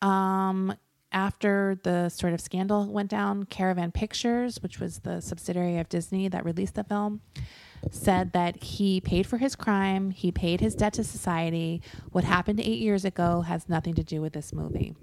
Um, 0.00 0.76
after 1.10 1.80
the 1.82 2.08
sort 2.10 2.34
of 2.34 2.40
scandal 2.40 2.86
went 2.86 3.10
down, 3.10 3.44
Caravan 3.44 3.90
Pictures, 3.90 4.62
which 4.62 4.78
was 4.78 5.00
the 5.00 5.20
subsidiary 5.20 5.78
of 5.78 5.88
Disney 5.88 6.28
that 6.28 6.44
released 6.44 6.74
the 6.74 6.84
film, 6.84 7.20
said 7.90 8.32
that 8.32 8.62
he 8.62 9.00
paid 9.00 9.26
for 9.26 9.38
his 9.38 9.54
crime, 9.56 10.10
he 10.10 10.30
paid 10.32 10.60
his 10.60 10.74
debt 10.74 10.94
to 10.94 11.04
society. 11.04 11.82
What 12.12 12.24
happened 12.24 12.60
eight 12.60 12.78
years 12.80 13.04
ago 13.04 13.42
has 13.42 13.68
nothing 13.68 13.94
to 13.94 14.02
do 14.04 14.20
with 14.20 14.32
this 14.32 14.52
movie. 14.52 14.94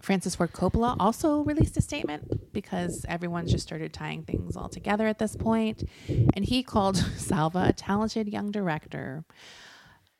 Francis 0.00 0.36
Ford 0.36 0.52
Coppola 0.52 0.96
also 1.00 1.40
released 1.42 1.76
a 1.76 1.82
statement 1.82 2.52
because 2.52 3.04
everyone's 3.08 3.50
just 3.50 3.66
started 3.66 3.92
tying 3.92 4.22
things 4.22 4.56
all 4.56 4.68
together 4.68 5.06
at 5.08 5.18
this 5.18 5.34
point, 5.36 5.82
and 6.08 6.44
he 6.44 6.62
called 6.62 6.96
Salva 7.16 7.66
a 7.68 7.72
talented 7.72 8.28
young 8.28 8.50
director. 8.52 9.24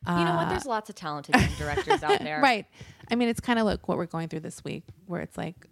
you 0.07 0.13
know 0.13 0.35
what? 0.35 0.47
Uh, 0.47 0.49
There's 0.49 0.65
lots 0.65 0.89
of 0.89 0.95
talented 0.95 1.35
young 1.35 1.53
directors 1.57 2.03
out 2.03 2.19
there. 2.23 2.41
Right. 2.41 2.65
I 3.09 3.15
mean, 3.15 3.29
it's 3.29 3.39
kind 3.39 3.57
of 3.57 3.65
like 3.65 3.87
what 3.87 3.97
we're 3.97 4.05
going 4.05 4.27
through 4.27 4.41
this 4.41 4.63
week, 4.63 4.83
where 5.05 5.21
it's 5.21 5.37
like 5.37 5.67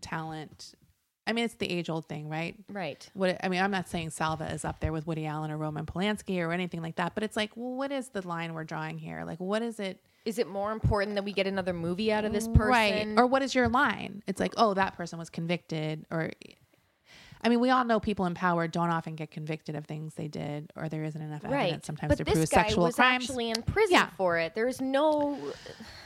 talent. 0.00 0.74
I 1.26 1.32
mean, 1.32 1.44
it's 1.44 1.54
the 1.54 1.70
age 1.70 1.88
old 1.88 2.06
thing, 2.06 2.28
right? 2.28 2.56
Right. 2.68 3.08
What 3.14 3.38
I 3.44 3.48
mean, 3.48 3.60
I'm 3.60 3.70
not 3.70 3.88
saying 3.88 4.10
Salva 4.10 4.52
is 4.52 4.64
up 4.64 4.80
there 4.80 4.92
with 4.92 5.06
Woody 5.06 5.26
Allen 5.26 5.50
or 5.50 5.56
Roman 5.56 5.86
Polanski 5.86 6.40
or 6.44 6.52
anything 6.52 6.82
like 6.82 6.96
that, 6.96 7.14
but 7.14 7.22
it's 7.22 7.36
like, 7.36 7.52
well, 7.56 7.74
what 7.74 7.92
is 7.92 8.08
the 8.08 8.26
line 8.26 8.54
we're 8.54 8.64
drawing 8.64 8.98
here? 8.98 9.24
Like, 9.24 9.38
what 9.38 9.62
is 9.62 9.78
it? 9.78 10.00
Is 10.24 10.38
it 10.38 10.48
more 10.48 10.72
important 10.72 11.14
that 11.16 11.24
we 11.24 11.32
get 11.32 11.46
another 11.46 11.72
movie 11.72 12.12
out 12.12 12.24
of 12.24 12.32
this 12.32 12.46
person? 12.48 12.68
Right. 12.68 13.14
Or 13.16 13.26
what 13.26 13.42
is 13.42 13.54
your 13.54 13.68
line? 13.68 14.22
It's 14.26 14.40
like, 14.40 14.54
oh, 14.56 14.74
that 14.74 14.96
person 14.96 15.18
was 15.18 15.30
convicted. 15.30 16.06
Or, 16.12 16.30
I 17.42 17.48
mean, 17.48 17.58
we 17.58 17.70
all 17.70 17.84
know 17.84 17.98
people 17.98 18.26
in 18.26 18.34
power 18.34 18.68
don't 18.68 18.90
often 18.90 19.16
get 19.16 19.32
convicted 19.32 19.74
of 19.74 19.84
things 19.84 20.14
they 20.14 20.28
did, 20.28 20.72
or 20.76 20.88
there 20.88 21.02
isn't 21.02 21.20
enough 21.20 21.42
right. 21.42 21.54
evidence 21.54 21.86
sometimes 21.86 22.10
but 22.10 22.18
to 22.18 22.24
this 22.24 22.34
prove 22.34 22.50
guy 22.50 22.62
sexual 22.62 22.84
was 22.84 22.94
crimes. 22.94 23.24
actually 23.24 23.50
in 23.50 23.62
prison 23.62 23.94
Yeah. 23.94 24.10
for 24.16 24.38
it. 24.38 24.54
There's 24.54 24.80
no. 24.80 25.36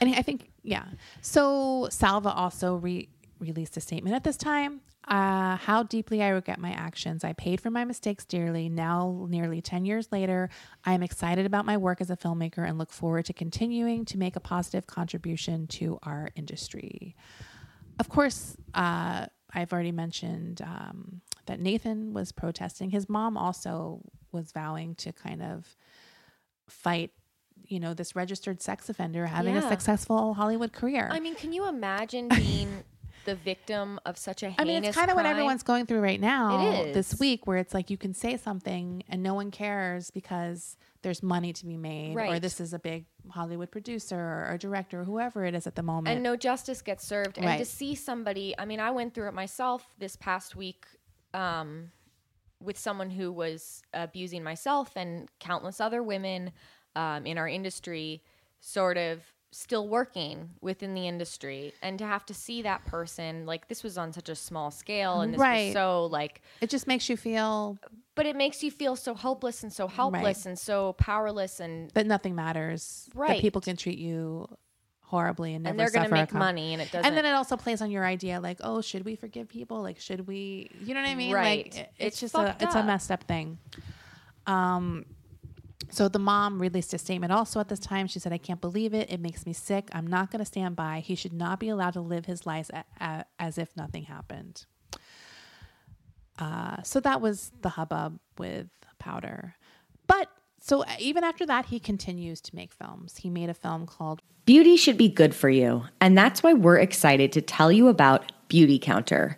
And 0.01 0.15
I 0.15 0.23
think, 0.23 0.49
yeah. 0.63 0.85
So 1.21 1.87
Salva 1.91 2.31
also 2.31 2.77
re- 2.77 3.09
released 3.39 3.77
a 3.77 3.81
statement 3.81 4.15
at 4.15 4.23
this 4.23 4.37
time. 4.37 4.81
Uh, 5.07 5.55
how 5.55 5.83
deeply 5.83 6.21
I 6.21 6.29
regret 6.29 6.59
my 6.59 6.71
actions. 6.71 7.23
I 7.23 7.31
paid 7.31 7.61
for 7.61 7.69
my 7.69 7.85
mistakes 7.85 8.25
dearly. 8.25 8.67
Now, 8.67 9.25
nearly 9.29 9.61
10 9.61 9.85
years 9.85 10.11
later, 10.11 10.49
I 10.83 10.93
am 10.93 11.01
excited 11.01 11.45
about 11.45 11.65
my 11.65 11.77
work 11.77 12.01
as 12.01 12.09
a 12.09 12.17
filmmaker 12.17 12.67
and 12.67 12.77
look 12.77 12.91
forward 12.91 13.23
to 13.25 13.33
continuing 13.33 14.03
to 14.05 14.17
make 14.17 14.35
a 14.35 14.41
positive 14.41 14.85
contribution 14.85 15.65
to 15.67 15.97
our 16.03 16.29
industry. 16.35 17.15
Of 17.99 18.09
course, 18.09 18.57
uh, 18.73 19.27
I've 19.53 19.71
already 19.71 19.93
mentioned 19.93 20.61
um, 20.61 21.21
that 21.45 21.61
Nathan 21.61 22.13
was 22.13 22.33
protesting. 22.33 22.89
His 22.89 23.07
mom 23.07 23.37
also 23.37 24.01
was 24.33 24.51
vowing 24.51 24.95
to 24.95 25.13
kind 25.13 25.41
of 25.41 25.75
fight, 26.67 27.11
you 27.65 27.79
know, 27.79 27.93
this 27.93 28.13
registered 28.13 28.61
sex 28.61 28.89
offender 28.89 29.25
having 29.25 29.55
a 29.55 29.61
successful 29.69 30.33
Hollywood 30.33 30.73
career. 30.73 31.07
I 31.11 31.21
mean, 31.21 31.35
can 31.35 31.53
you 31.53 31.67
imagine 31.67 32.27
being 32.35 32.83
the 33.27 33.35
victim 33.35 33.99
of 34.05 34.17
such 34.17 34.41
a 34.41 34.47
heinous 34.49 34.59
I 34.59 34.63
mean, 34.63 34.83
it's 34.85 34.95
kind 34.97 35.11
of 35.11 35.17
what 35.17 35.25
everyone's 35.27 35.61
going 35.61 35.85
through 35.85 35.99
right 35.99 36.19
now 36.19 36.81
It 36.85 36.93
this 36.93 37.19
week, 37.19 37.45
where 37.45 37.57
it's 37.57 37.73
like 37.73 37.89
you 37.91 37.97
can 37.97 38.13
say 38.13 38.37
something 38.37 39.03
and 39.09 39.21
no 39.21 39.33
one 39.35 39.51
cares 39.51 40.09
because 40.09 40.77
there's 41.03 41.21
money 41.21 41.51
to 41.53 41.65
be 41.65 41.77
made, 41.77 42.13
or 42.13 42.15
Right. 42.15 42.41
this 42.41 42.59
is 42.59 42.73
a 42.73 42.79
big 42.79 43.05
Hollywood 43.29 43.69
producer 43.69 44.17
or 44.17 44.53
a 44.53 44.57
director, 44.57 45.01
or 45.01 45.03
whoever 45.03 45.45
it 45.45 45.53
is 45.53 45.67
at 45.67 45.75
the 45.75 45.83
moment. 45.83 46.15
and 46.15 46.23
no 46.23 46.35
justice 46.35 46.81
gets 46.81 47.05
served. 47.05 47.37
And 47.37 47.43
to 47.43 47.49
Right. 47.51 47.67
see 47.67 47.93
somebody, 47.95 48.55
I 48.57 48.65
mean, 48.65 48.79
I 48.79 48.91
went 48.91 49.13
through 49.13 49.27
it 49.27 49.33
myself 49.33 49.93
this 49.99 50.15
past 50.15 50.55
week 50.55 50.85
um, 51.33 51.91
with 52.61 52.77
someone 52.79 53.09
who 53.11 53.31
was 53.31 53.83
abusing 53.93 54.41
myself 54.43 54.95
and 54.95 55.29
countless 55.39 55.79
other 55.81 56.01
women 56.01 56.53
um, 56.95 57.25
in 57.27 57.37
our 57.37 57.47
industry, 57.47 58.23
sort 58.61 58.97
of 58.97 59.21
still 59.51 59.87
working 59.87 60.49
within 60.61 60.93
the 60.93 61.07
industry 61.07 61.73
and 61.81 61.97
to 61.99 62.05
have 62.05 62.25
to 62.25 62.33
see 62.33 62.61
that 62.61 62.83
person 62.85 63.45
like 63.45 63.67
this 63.69 63.81
was 63.81 63.97
on 63.97 64.11
such 64.11 64.27
a 64.29 64.35
small 64.35 64.69
scale 64.71 65.21
and 65.21 65.33
this 65.33 65.39
Right. 65.39 65.67
was 65.67 65.73
so 65.73 66.05
like 66.07 66.41
It 66.61 66.69
just 66.69 66.85
makes 66.85 67.09
you 67.09 67.15
feel 67.17 67.77
but 68.15 68.25
it 68.25 68.35
makes 68.35 68.61
you 68.63 68.71
feel 68.71 68.95
so 68.95 69.13
hopeless 69.13 69.63
and 69.63 69.71
so 69.71 69.87
helpless 69.87 70.45
and 70.45 70.57
so 70.59 70.93
powerless 70.93 71.59
and 71.59 71.89
that 71.91 72.05
nothing 72.07 72.35
matters. 72.35 73.09
right 73.13 73.27
That 73.27 73.33
Right. 73.33 73.41
people 73.41 73.61
can 73.61 73.77
treat 73.77 73.97
you 73.99 74.47
horribly 75.01 75.53
and 75.53 75.65
and 75.65 75.79
they're 75.79 75.91
going 75.91 76.03
to 76.03 76.11
make 76.13 76.33
money 76.33 76.73
and 76.73 76.81
it 76.81 76.91
doesn't 76.91 77.05
And 77.05 77.15
then 77.15 77.25
it 77.25 77.31
also 77.33 77.55
plays 77.55 77.81
on 77.81 77.89
your 77.89 78.03
idea, 78.05 78.41
like, 78.41 78.57
oh, 78.61 78.81
should 78.81 79.05
we 79.05 79.15
forgive 79.15 79.47
people? 79.47 79.81
Like, 79.81 79.99
should 80.01 80.27
we? 80.27 80.69
You 80.81 80.93
know 80.93 81.01
what 81.01 81.07
I 81.09 81.15
mean? 81.15 81.31
Like, 81.31 81.35
Right. 81.35 81.65
it- 81.67 81.73
It's 81.77 81.89
it's, 81.99 82.19
just 82.19 82.35
a 82.35 82.37
fucked 82.47 82.61
it's 82.63 82.75
a 82.75 82.83
messed 82.83 83.09
up 83.11 83.23
thing. 83.23 83.57
Um, 84.45 85.05
so 85.89 86.07
the 86.07 86.19
mom 86.19 86.61
released 86.61 86.93
a 86.93 86.97
statement 86.97 87.31
also 87.31 87.59
at 87.59 87.69
this 87.69 87.79
time. 87.79 88.07
She 88.07 88.19
said, 88.19 88.33
"I 88.33 88.37
can't 88.37 88.61
believe 88.61 88.93
it. 88.93 89.11
It 89.11 89.19
makes 89.19 89.45
me 89.45 89.53
sick. 89.53 89.89
I'm 89.93 90.07
not 90.07 90.31
going 90.31 90.39
to 90.39 90.45
stand 90.45 90.75
by. 90.75 90.99
He 90.99 91.15
should 91.15 91.33
not 91.33 91.59
be 91.59 91.69
allowed 91.69 91.93
to 91.93 92.01
live 92.01 92.25
his 92.25 92.45
life 92.45 92.69
as 92.99 93.57
if 93.57 93.75
nothing 93.75 94.03
happened." 94.03 94.65
Uh, 96.39 96.81
so 96.83 96.99
that 96.99 97.21
was 97.21 97.51
the 97.61 97.69
hubbub 97.69 98.19
with 98.37 98.67
Powder, 98.99 99.55
but. 100.07 100.29
So 100.59 100.83
even 100.99 101.23
after 101.23 101.45
that, 101.45 101.67
he 101.67 101.79
continues 101.79 102.41
to 102.41 102.55
make 102.55 102.73
films. 102.73 103.17
He 103.17 103.29
made 103.29 103.47
a 103.47 103.53
film 103.53 103.85
called 103.85 104.21
Beauty 104.45 104.75
should 104.75 104.97
be 104.97 105.07
good 105.07 105.35
for 105.35 105.49
you, 105.49 105.83
and 106.01 106.17
that's 106.17 106.41
why 106.41 106.53
we're 106.53 106.79
excited 106.79 107.31
to 107.33 107.41
tell 107.41 107.71
you 107.71 107.87
about 107.87 108.31
Beauty 108.47 108.79
Counter. 108.79 109.37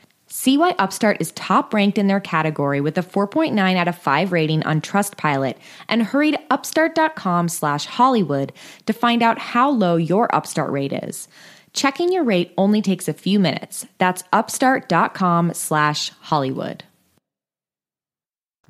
See 0.33 0.57
why 0.57 0.75
Upstart 0.79 1.17
is 1.19 1.33
top 1.33 1.73
ranked 1.73 1.97
in 1.97 2.07
their 2.07 2.21
category 2.21 2.79
with 2.79 2.97
a 2.97 3.01
4.9 3.01 3.75
out 3.75 3.89
of 3.89 3.97
5 3.97 4.31
rating 4.31 4.63
on 4.63 4.79
Trustpilot 4.79 5.57
and 5.89 6.01
hurry 6.01 6.31
to 6.31 6.39
upstart.com 6.49 7.49
slash 7.49 7.85
Hollywood 7.85 8.53
to 8.85 8.93
find 8.93 9.21
out 9.21 9.37
how 9.37 9.69
low 9.69 9.97
your 9.97 10.33
Upstart 10.33 10.71
rate 10.71 10.93
is. 10.93 11.27
Checking 11.73 12.13
your 12.13 12.23
rate 12.23 12.53
only 12.57 12.81
takes 12.81 13.09
a 13.09 13.13
few 13.13 13.41
minutes. 13.41 13.85
That's 13.97 14.23
upstart.com 14.31 15.53
slash 15.53 16.11
Hollywood. 16.21 16.85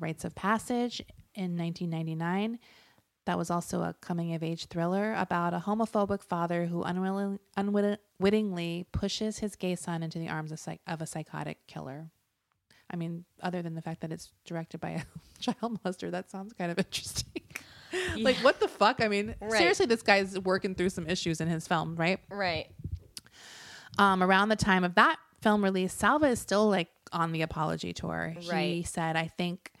Rites 0.00 0.24
of 0.24 0.34
Passage 0.34 1.00
in 1.36 1.56
1999. 1.56 2.58
That 3.24 3.38
was 3.38 3.50
also 3.50 3.82
a 3.82 3.94
coming 4.00 4.34
of 4.34 4.42
age 4.42 4.66
thriller 4.66 5.14
about 5.16 5.54
a 5.54 5.58
homophobic 5.58 6.22
father 6.22 6.66
who 6.66 6.82
unwilling, 6.82 7.38
unwittingly 7.56 8.86
pushes 8.92 9.38
his 9.38 9.54
gay 9.54 9.76
son 9.76 10.02
into 10.02 10.18
the 10.18 10.28
arms 10.28 10.50
of, 10.50 10.58
psych, 10.58 10.80
of 10.86 11.00
a 11.00 11.06
psychotic 11.06 11.58
killer. 11.68 12.10
I 12.90 12.96
mean, 12.96 13.24
other 13.40 13.62
than 13.62 13.74
the 13.74 13.82
fact 13.82 14.00
that 14.00 14.12
it's 14.12 14.32
directed 14.44 14.80
by 14.80 14.90
a 14.90 15.02
child 15.40 15.78
molester, 15.82 16.10
that 16.10 16.30
sounds 16.30 16.52
kind 16.52 16.70
of 16.72 16.78
interesting. 16.78 17.42
like, 18.18 18.36
what 18.38 18.58
the 18.60 18.68
fuck? 18.68 19.00
I 19.00 19.08
mean, 19.08 19.34
Right. 19.40 19.52
seriously, 19.52 19.86
this 19.86 20.02
guy's 20.02 20.38
working 20.38 20.74
through 20.74 20.90
some 20.90 21.06
issues 21.06 21.40
in 21.40 21.48
his 21.48 21.68
film, 21.68 21.94
right? 21.96 22.18
right 22.28 22.66
um, 23.98 24.22
around 24.22 24.48
the 24.48 24.56
time 24.56 24.84
of 24.84 24.94
that 24.94 25.16
film 25.40 25.62
release, 25.62 25.92
Salva 25.92 26.26
is 26.26 26.40
still 26.40 26.68
like 26.68 26.88
on 27.12 27.32
the 27.32 27.42
apology 27.42 27.92
tour. 27.92 28.34
Right. 28.50 28.76
He 28.76 28.82
said, 28.82 29.16
I 29.16 29.26
think 29.26 29.71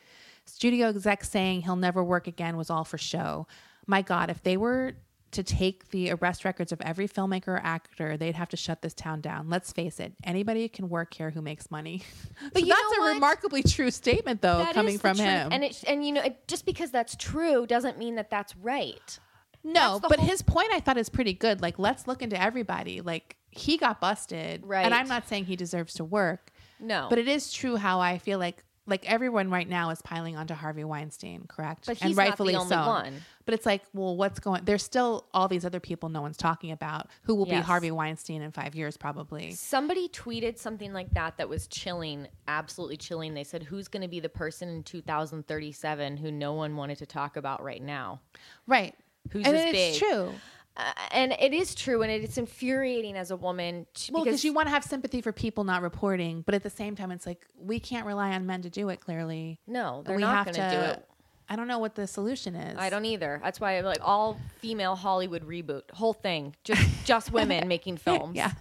studio 0.54 0.88
exec 0.88 1.24
saying 1.24 1.62
he'll 1.62 1.76
never 1.76 2.02
work 2.04 2.26
again 2.26 2.56
was 2.56 2.70
all 2.70 2.84
for 2.84 2.98
show. 2.98 3.46
My 3.86 4.02
God, 4.02 4.30
if 4.30 4.42
they 4.42 4.56
were 4.56 4.92
to 5.32 5.42
take 5.42 5.88
the 5.88 6.10
arrest 6.12 6.44
records 6.44 6.72
of 6.72 6.80
every 6.82 7.08
filmmaker 7.08 7.48
or 7.48 7.60
actor, 7.64 8.18
they'd 8.18 8.34
have 8.34 8.50
to 8.50 8.56
shut 8.56 8.82
this 8.82 8.92
town 8.92 9.22
down. 9.22 9.48
Let's 9.48 9.72
face 9.72 9.98
it, 9.98 10.12
anybody 10.24 10.68
can 10.68 10.90
work 10.90 11.14
here 11.14 11.30
who 11.30 11.40
makes 11.40 11.70
money. 11.70 12.02
But 12.52 12.62
you 12.62 12.68
that's 12.68 12.98
a 12.98 13.00
what? 13.00 13.14
remarkably 13.14 13.62
true 13.62 13.90
statement, 13.90 14.42
though, 14.42 14.58
That 14.58 14.74
coming 14.74 14.98
from 14.98 15.16
truth. 15.16 15.26
him. 15.26 15.48
and 15.52 15.64
it 15.64 15.82
and 15.86 16.04
you 16.06 16.12
know 16.12 16.20
it, 16.22 16.46
just 16.48 16.66
because 16.66 16.90
that's 16.90 17.16
true 17.16 17.66
doesn't 17.66 17.96
mean 17.98 18.16
that 18.16 18.28
that's 18.28 18.54
right 18.56 19.18
No, 19.64 19.98
That's 19.98 20.08
but 20.10 20.18
whole- 20.18 20.28
his 20.28 20.42
point 20.42 20.68
I 20.72 20.80
thought 20.80 20.98
is 20.98 21.08
pretty 21.08 21.32
good. 21.32 21.62
Like, 21.62 21.78
let's 21.78 22.06
look 22.06 22.20
into 22.20 22.38
everybody. 22.40 23.00
Like, 23.00 23.36
he 23.50 23.78
got 23.78 24.00
busted, 24.00 24.66
Right. 24.66 24.84
And 24.84 24.92
I'm 24.94 25.08
not 25.08 25.28
saying 25.28 25.46
he 25.46 25.56
deserves 25.56 25.94
to 25.94 26.04
work, 26.04 26.50
no 26.78 27.06
but 27.08 27.18
it 27.18 27.28
is 27.28 27.52
true 27.52 27.76
how 27.76 28.00
I 28.00 28.18
feel 28.18 28.38
like 28.38 28.62
like 28.86 29.08
everyone 29.10 29.50
right 29.50 29.68
now 29.68 29.90
is 29.90 30.02
piling 30.02 30.36
onto 30.36 30.54
Harvey 30.54 30.82
Weinstein, 30.82 31.44
correct? 31.48 31.86
But 31.86 32.00
and 32.00 32.08
he's 32.08 32.16
not 32.16 32.22
the 32.24 32.28
rightfully 32.28 32.56
only 32.56 32.68
so. 32.68 32.86
one. 32.86 33.14
But 33.44 33.54
it's 33.54 33.66
like, 33.66 33.82
well, 33.92 34.16
what's 34.16 34.40
going? 34.40 34.64
There's 34.64 34.82
still 34.82 35.26
all 35.32 35.46
these 35.46 35.64
other 35.64 35.80
people 35.80 36.08
no 36.08 36.20
one's 36.20 36.36
talking 36.36 36.72
about 36.72 37.08
who 37.22 37.34
will 37.34 37.46
be 37.46 37.54
Harvey 37.54 37.90
Weinstein 37.90 38.42
in 38.42 38.50
five 38.50 38.74
years, 38.74 38.96
probably. 38.96 39.52
Somebody 39.52 40.08
tweeted 40.08 40.58
something 40.58 40.92
like 40.92 41.12
that 41.14 41.36
that 41.36 41.48
was 41.48 41.66
chilling, 41.68 42.26
absolutely 42.48 42.96
chilling. 42.96 43.34
They 43.34 43.44
said, 43.44 43.62
"Who's 43.62 43.88
going 43.88 44.02
to 44.02 44.08
be 44.08 44.20
the 44.20 44.28
person 44.28 44.68
in 44.68 44.82
2037 44.82 46.16
who 46.16 46.30
no 46.30 46.52
one 46.54 46.76
wanted 46.76 46.98
to 46.98 47.06
talk 47.06 47.36
about 47.36 47.62
right 47.62 47.82
now?" 47.82 48.20
Right. 48.66 48.94
Who's 49.30 49.46
and 49.46 49.54
this 49.54 49.66
it's 49.66 50.00
big? 50.00 50.10
true. 50.10 50.32
Uh, 50.76 50.92
and 51.10 51.32
it 51.38 51.52
is 51.52 51.74
true, 51.74 52.02
and 52.02 52.10
it's 52.10 52.38
infuriating 52.38 53.14
as 53.16 53.30
a 53.30 53.36
woman 53.36 53.86
to, 53.92 54.12
Well, 54.12 54.24
because 54.24 54.42
you 54.42 54.54
want 54.54 54.68
to 54.68 54.70
have 54.70 54.84
sympathy 54.84 55.20
for 55.20 55.30
people 55.30 55.64
not 55.64 55.82
reporting, 55.82 56.42
but 56.46 56.54
at 56.54 56.62
the 56.62 56.70
same 56.70 56.96
time, 56.96 57.10
it's 57.10 57.26
like 57.26 57.46
we 57.58 57.78
can't 57.78 58.06
rely 58.06 58.32
on 58.32 58.46
men 58.46 58.62
to 58.62 58.70
do 58.70 58.88
it. 58.88 59.00
Clearly, 59.00 59.60
no, 59.66 60.02
they're 60.04 60.16
we 60.16 60.22
not 60.22 60.46
have 60.46 60.54
going 60.54 60.70
to 60.70 60.76
do 60.76 60.82
it. 60.92 61.08
I 61.48 61.56
don't 61.56 61.68
know 61.68 61.78
what 61.78 61.94
the 61.94 62.06
solution 62.06 62.54
is. 62.54 62.78
I 62.78 62.88
don't 62.88 63.04
either. 63.04 63.38
That's 63.42 63.60
why 63.60 63.76
I'm 63.76 63.84
like 63.84 63.98
all 64.00 64.38
female 64.60 64.96
Hollywood 64.96 65.46
reboot, 65.46 65.90
whole 65.92 66.14
thing, 66.14 66.56
just 66.64 67.04
just 67.04 67.32
women 67.32 67.68
making 67.76 67.98
films. 67.98 68.34
Yeah. 68.36 68.52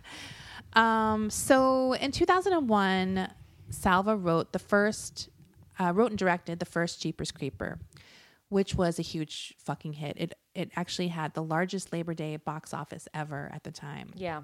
Um, 0.73 1.29
so 1.29 1.93
in 1.93 2.11
2001, 2.11 3.29
Salva 3.69 4.15
wrote 4.17 4.51
the 4.51 4.59
first, 4.59 5.29
uh, 5.79 5.93
wrote 5.93 6.11
and 6.11 6.17
directed 6.17 6.59
the 6.59 6.65
first 6.65 7.01
Jeepers 7.01 7.31
Creeper, 7.31 7.79
which 8.49 8.75
was 8.75 8.99
a 8.99 9.01
huge 9.01 9.55
fucking 9.59 9.93
hit. 9.93 10.17
It 10.17 10.33
it 10.55 10.71
actually 10.75 11.07
had 11.09 11.33
the 11.33 11.43
largest 11.43 11.93
Labor 11.93 12.13
Day 12.13 12.35
box 12.37 12.73
office 12.73 13.07
ever 13.13 13.49
at 13.53 13.63
the 13.63 13.71
time. 13.71 14.11
yeah. 14.15 14.41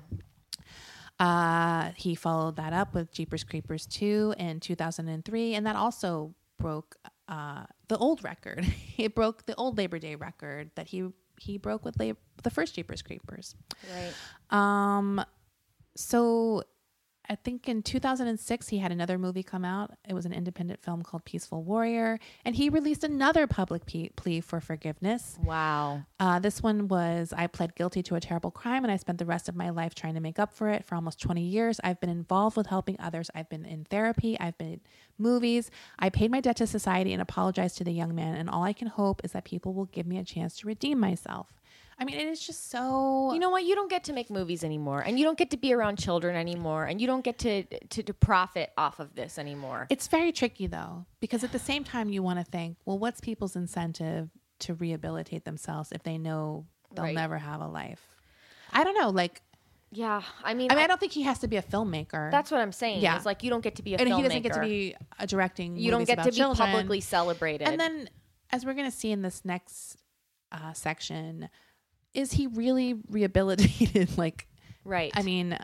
Uh, 1.19 1.91
he 1.95 2.13
followed 2.13 2.57
that 2.57 2.73
up 2.73 2.93
with 2.93 3.11
Jeepers 3.11 3.43
Creepers 3.43 3.87
2 3.87 4.35
in 4.37 4.59
2003, 4.59 5.55
and 5.55 5.65
that 5.65 5.75
also 5.75 6.35
broke 6.59 6.95
uh, 7.27 7.63
the 7.87 7.97
old 7.97 8.23
record. 8.23 8.65
it 8.97 9.15
broke 9.15 9.45
the 9.47 9.55
old 9.55 9.77
Labor 9.77 9.97
Day 9.99 10.15
record 10.15 10.69
that 10.75 10.87
he 10.87 11.09
he 11.39 11.57
broke 11.57 11.85
with 11.85 11.99
lab- 11.99 12.17
the 12.43 12.49
first 12.49 12.75
Jeepers 12.75 13.01
Creepers. 13.01 13.55
Right. 13.91 14.13
Um, 14.55 15.23
so 15.95 16.63
I 17.29 17.35
think 17.35 17.67
in 17.67 17.83
2006 17.83 18.67
he 18.69 18.77
had 18.77 18.91
another 18.91 19.17
movie 19.17 19.43
come 19.43 19.65
out. 19.65 19.91
It 20.07 20.13
was 20.13 20.25
an 20.25 20.33
independent 20.33 20.81
film 20.81 21.01
called 21.01 21.25
Peaceful 21.25 21.63
Warrior, 21.63 22.19
and 22.45 22.55
he 22.55 22.69
released 22.69 23.03
another 23.03 23.47
public 23.47 23.85
pe- 23.85 24.09
plea 24.09 24.41
for 24.41 24.61
forgiveness. 24.61 25.37
Wow. 25.43 26.03
Uh, 26.19 26.39
this 26.39 26.63
one 26.63 26.87
was 26.87 27.33
I 27.35 27.47
pled 27.47 27.75
guilty 27.75 28.01
to 28.03 28.15
a 28.15 28.19
terrible 28.19 28.51
crime 28.51 28.83
and 28.83 28.91
I 28.91 28.97
spent 28.97 29.17
the 29.17 29.25
rest 29.25 29.49
of 29.49 29.55
my 29.55 29.69
life 29.69 29.93
trying 29.93 30.13
to 30.13 30.19
make 30.19 30.39
up 30.39 30.53
for 30.53 30.69
it 30.69 30.85
for 30.85 30.95
almost 30.95 31.19
20 31.21 31.41
years. 31.41 31.79
I've 31.83 31.99
been 31.99 32.09
involved 32.09 32.57
with 32.57 32.67
helping 32.67 32.97
others. 32.99 33.29
I've 33.35 33.49
been 33.49 33.65
in 33.65 33.85
therapy. 33.85 34.39
I've 34.39 34.57
been 34.57 34.73
in 34.73 34.81
movies. 35.17 35.69
I 35.99 36.09
paid 36.09 36.31
my 36.31 36.39
debt 36.39 36.57
to 36.57 36.67
society 36.67 37.13
and 37.13 37.21
apologized 37.21 37.77
to 37.77 37.83
the 37.83 37.91
young 37.91 38.15
man. 38.15 38.35
And 38.35 38.49
all 38.49 38.63
I 38.63 38.73
can 38.73 38.87
hope 38.87 39.21
is 39.23 39.33
that 39.33 39.43
people 39.43 39.73
will 39.73 39.85
give 39.85 40.07
me 40.07 40.17
a 40.17 40.23
chance 40.23 40.57
to 40.59 40.67
redeem 40.67 40.99
myself. 40.99 41.53
I 41.99 42.05
mean, 42.05 42.15
it 42.19 42.27
is 42.27 42.39
just 42.45 42.69
so. 42.69 43.31
You 43.33 43.39
know 43.39 43.49
what? 43.49 43.63
You 43.63 43.73
don't 43.73 43.89
get 43.89 44.03
to 44.05 44.13
make 44.13 44.29
movies 44.29 44.63
anymore, 44.63 45.01
and 45.01 45.17
you 45.17 45.25
don't 45.25 45.37
get 45.37 45.49
to 45.51 45.57
be 45.57 45.73
around 45.73 45.97
children 45.97 46.35
anymore, 46.35 46.85
and 46.85 47.01
you 47.01 47.07
don't 47.07 47.23
get 47.23 47.39
to 47.39 47.63
to, 47.63 48.03
to 48.03 48.13
profit 48.13 48.71
off 48.77 48.99
of 48.99 49.15
this 49.15 49.39
anymore. 49.39 49.87
It's 49.89 50.07
very 50.07 50.31
tricky 50.31 50.67
though, 50.67 51.05
because 51.19 51.43
at 51.43 51.51
the 51.51 51.59
same 51.59 51.83
time, 51.83 52.09
you 52.09 52.21
want 52.21 52.37
to 52.39 52.45
think, 52.45 52.77
well, 52.85 52.99
what's 52.99 53.19
people's 53.19 53.55
incentive 53.55 54.29
to 54.59 54.73
rehabilitate 54.75 55.43
themselves 55.45 55.91
if 55.91 56.03
they 56.03 56.17
know 56.17 56.65
they'll 56.93 57.05
Right. 57.05 57.15
never 57.15 57.37
have 57.39 57.61
a 57.61 57.67
life? 57.67 58.01
I 58.71 58.83
don't 58.83 58.95
know. 58.95 59.09
Like, 59.09 59.41
yeah, 59.91 60.21
I 60.43 60.53
mean, 60.53 60.69
I 60.71 60.75
mean, 60.75 60.81
I 60.81 60.83
I- 60.83 60.87
don't 60.87 60.99
think 60.99 61.13
he 61.13 61.23
has 61.23 61.39
to 61.39 61.47
be 61.47 61.57
a 61.57 61.61
filmmaker. 61.63 62.29
that's 62.29 62.51
what 62.51 62.61
I'm 62.61 62.71
saying. 62.73 63.01
Yeah. 63.01 63.15
It's 63.15 63.25
like 63.25 63.41
you 63.41 63.49
don't 63.49 63.61
get 63.63 63.75
to 63.77 63.81
be 63.83 63.95
a 63.95 63.97
and 63.97 64.07
filmmaker. 64.09 64.15
he 64.17 64.21
doesn't 64.23 64.41
get 64.43 64.53
to 64.53 64.59
be 64.61 64.95
uh, 65.19 65.25
directing. 65.25 65.77
You 65.77 65.89
don't 65.89 66.03
get 66.05 66.19
to 66.19 66.25
be 66.25 66.31
children. 66.31 66.67
publicly 66.69 67.01
celebrated. 67.01 67.67
And 67.67 67.79
then, 67.79 68.09
as 68.51 68.65
we're 68.65 68.73
going 68.75 68.89
to 68.91 68.95
see 68.95 69.11
in 69.11 69.21
this 69.23 69.43
next 69.45 69.97
uh, 70.51 70.73
section, 70.73 71.49
is 72.13 72.31
he 72.33 72.47
really 72.47 72.95
rehabilitated? 73.09 74.17
like, 74.17 74.47
right. 74.83 75.11
I 75.15 75.21
mean, 75.23 75.57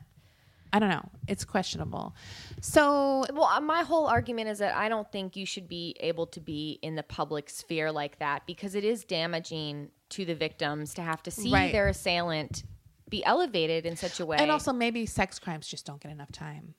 I 0.72 0.80
don't 0.80 0.90
know. 0.90 1.10
It's 1.28 1.46
questionable. 1.46 2.16
So 2.62 3.26
Well, 3.34 3.46
uh, 3.46 3.62
my 3.62 3.84
whole 3.84 4.08
argument 4.08 4.50
is 4.50 4.60
that 4.60 4.76
I 4.76 4.90
don't 4.90 5.10
think 5.12 5.36
you 5.36 5.46
should 5.46 5.68
be 5.68 5.96
able 6.00 6.28
to 6.28 6.40
be 6.40 6.80
in 6.82 6.96
the 6.96 7.04
public 7.04 7.50
sphere 7.50 7.92
like 7.92 8.20
that 8.20 8.46
because 8.48 8.74
it 8.76 8.84
is 8.84 9.04
damaging 9.04 9.90
to 10.10 10.26
the 10.26 10.36
victims 10.36 10.94
to 10.96 11.02
have 11.02 11.22
to 11.24 11.32
see 11.32 11.52
Right. 11.52 11.72
their 11.72 11.88
assailant 11.88 12.64
be 13.10 13.24
elevated 13.26 13.86
in 13.86 13.96
such 13.96 14.20
a 14.20 14.26
way. 14.26 14.38
and 14.38 14.50
also 14.50 14.74
maybe 14.74 15.06
sex 15.06 15.38
crimes 15.38 15.68
just 15.68 15.86
don't 15.86 16.02
get 16.02 16.12
enough 16.12 16.32
time, 16.32 16.74